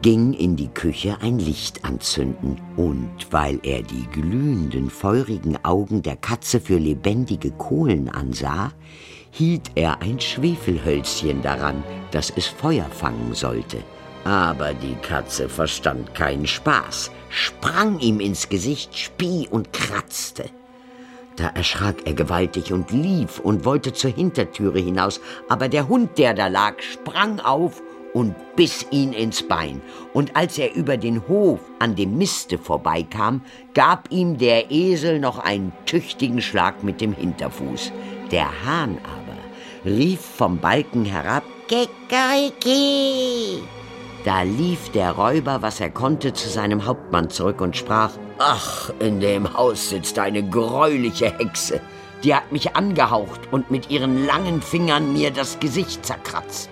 ging 0.04 0.34
in 0.34 0.58
die 0.58 0.68
Küche 0.68 1.18
ein 1.22 1.39
Licht 1.39 1.86
anzünden, 1.86 2.60
und 2.76 3.10
weil 3.32 3.58
er 3.63 3.82
die 3.82 4.06
glühenden, 4.12 4.89
feurigen 4.89 5.58
Augen 5.63 6.02
der 6.02 6.18
Katze 6.18 6.60
für 6.60 6.78
lebendige 6.78 7.52
Kohlen 7.52 8.10
ansah, 8.10 8.74
hielt 9.32 9.72
er 9.76 10.02
ein 10.02 10.20
Schwefelhölzchen 10.20 11.42
daran, 11.42 11.84
dass 12.12 12.34
es 12.36 12.48
Feuer 12.48 12.86
fangen 12.92 13.34
sollte. 13.34 13.78
Aber 14.26 14.74
die 14.74 14.96
Katze 14.96 15.48
verstand 15.48 16.13
keinen 16.13 16.48
Spaß, 16.48 17.10
sprang 17.30 18.00
ihm 18.00 18.20
ins 18.20 18.50
Gesicht, 18.50 18.98
spie 18.98 19.48
und 19.50 19.72
kratzte. 19.72 20.50
Da 21.38 21.48
erschrak 21.48 22.06
er 22.06 22.13
gewaltig 22.13 22.74
und 22.74 22.92
lief 22.92 23.39
und 23.39 23.63
wollte 23.63 23.94
zur 23.94 24.12
Hintertüre 24.12 24.80
hinaus, 24.80 25.22
aber 25.48 25.70
der 25.70 25.88
Hund, 25.88 26.18
der 26.18 26.34
da 26.34 26.48
lag, 26.48 26.82
sprang 26.82 27.39
auf 27.39 27.82
und 28.13 28.36
biss 28.56 28.86
ihn 28.91 29.13
ins 29.13 29.43
Bein. 29.43 29.82
Und 30.13 30.36
als 30.36 30.58
er 30.58 30.73
über 30.76 30.97
den 30.97 31.28
Hof 31.28 31.60
an 31.80 31.95
dem 31.95 32.17
Miste 32.17 32.58
vorbeikam, 32.58 33.41
gab 33.73 34.12
ihm 34.12 34.38
der 34.38 34.71
Esel 34.71 35.19
noch 35.19 35.39
einen 35.39 35.73
tüchtigen 35.86 36.41
Schlag 36.41 36.84
mit 36.84 37.02
dem 37.02 37.13
Hinterfuß. 37.13 37.91
Der 38.32 38.47
Hahn 38.65 38.97
aber 39.04 39.38
rief 39.86 40.21
vom 40.21 40.60
Balken 40.60 41.06
herab, 41.06 41.43
Kikeriki! 41.67 43.63
Da 44.23 44.43
lief 44.43 44.89
der 44.91 45.12
Räuber, 45.12 45.62
was 45.62 45.82
er 45.82 45.89
konnte, 45.89 46.32
zu 46.34 46.47
seinem 46.47 46.86
Hauptmann 46.86 47.30
zurück 47.30 47.60
und 47.60 47.76
sprach, 47.76 48.12
Ach, 48.38 48.89
in 48.99 49.19
dem 49.19 49.54
Haus 49.54 49.89
sitzt 49.89 50.17
eine 50.17 50.47
greuliche 50.47 51.38
Hexe. 51.38 51.82
Die 52.23 52.34
hat 52.34 52.52
mich 52.52 52.76
angehaucht 52.76 53.41
und 53.52 53.69
mit 53.69 53.89
ihren 53.89 54.26
langen 54.26 54.62
Fingern 54.62 55.12
mir 55.12 55.32
das 55.32 55.60
Gesicht 55.60 56.06
zerkratzt. 56.06 56.69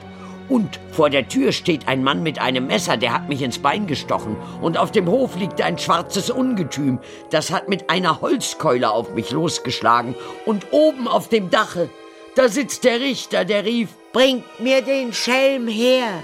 Und 0.51 0.81
vor 0.91 1.09
der 1.09 1.29
Tür 1.29 1.53
steht 1.53 1.87
ein 1.87 2.03
Mann 2.03 2.23
mit 2.23 2.39
einem 2.39 2.67
Messer, 2.67 2.97
der 2.97 3.13
hat 3.13 3.29
mich 3.29 3.41
ins 3.41 3.59
Bein 3.59 3.87
gestochen. 3.87 4.35
Und 4.61 4.77
auf 4.77 4.91
dem 4.91 5.07
Hof 5.07 5.37
liegt 5.37 5.61
ein 5.61 5.77
schwarzes 5.77 6.29
Ungetüm, 6.29 6.99
das 7.29 7.51
hat 7.51 7.69
mit 7.69 7.89
einer 7.89 8.19
Holzkeule 8.19 8.91
auf 8.91 9.13
mich 9.13 9.31
losgeschlagen. 9.31 10.13
Und 10.45 10.67
oben 10.71 11.07
auf 11.07 11.29
dem 11.29 11.49
Dache, 11.51 11.89
da 12.35 12.49
sitzt 12.49 12.83
der 12.83 12.99
Richter, 12.99 13.45
der 13.45 13.63
rief, 13.63 13.95
Bringt 14.11 14.59
mir 14.59 14.81
den 14.81 15.13
Schelm 15.13 15.69
her. 15.69 16.21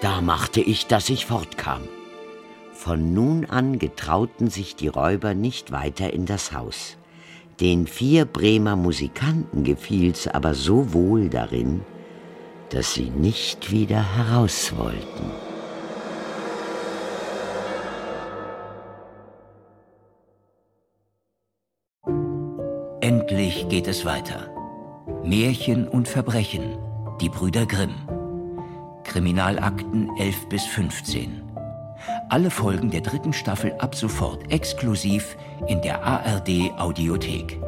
Da 0.00 0.20
machte 0.20 0.60
ich, 0.60 0.88
dass 0.88 1.08
ich 1.08 1.26
fortkam. 1.26 1.82
Von 2.72 3.14
nun 3.14 3.44
an 3.44 3.78
getrauten 3.78 4.50
sich 4.50 4.74
die 4.74 4.88
Räuber 4.88 5.34
nicht 5.34 5.70
weiter 5.70 6.12
in 6.12 6.26
das 6.26 6.50
Haus. 6.52 6.96
Den 7.60 7.86
vier 7.86 8.24
Bremer 8.24 8.74
Musikanten 8.74 9.62
gefiel's 9.62 10.26
aber 10.26 10.54
so 10.54 10.92
wohl 10.92 11.28
darin, 11.28 11.82
dass 12.72 12.94
sie 12.94 13.10
nicht 13.10 13.70
wieder 13.70 14.02
heraus 14.16 14.72
wollten. 14.76 15.30
Endlich 23.00 23.68
geht 23.68 23.86
es 23.88 24.04
weiter. 24.04 24.48
Märchen 25.22 25.86
und 25.86 26.08
Verbrechen, 26.08 26.78
die 27.20 27.28
Brüder 27.28 27.66
Grimm. 27.66 27.94
Kriminalakten 29.04 30.08
11 30.18 30.48
bis 30.48 30.64
15. 30.64 31.42
Alle 32.30 32.50
Folgen 32.50 32.90
der 32.90 33.02
dritten 33.02 33.34
Staffel 33.34 33.72
ab 33.80 33.94
sofort 33.94 34.50
exklusiv 34.50 35.36
in 35.66 35.82
der 35.82 36.02
ARD 36.02 36.72
Audiothek. 36.78 37.60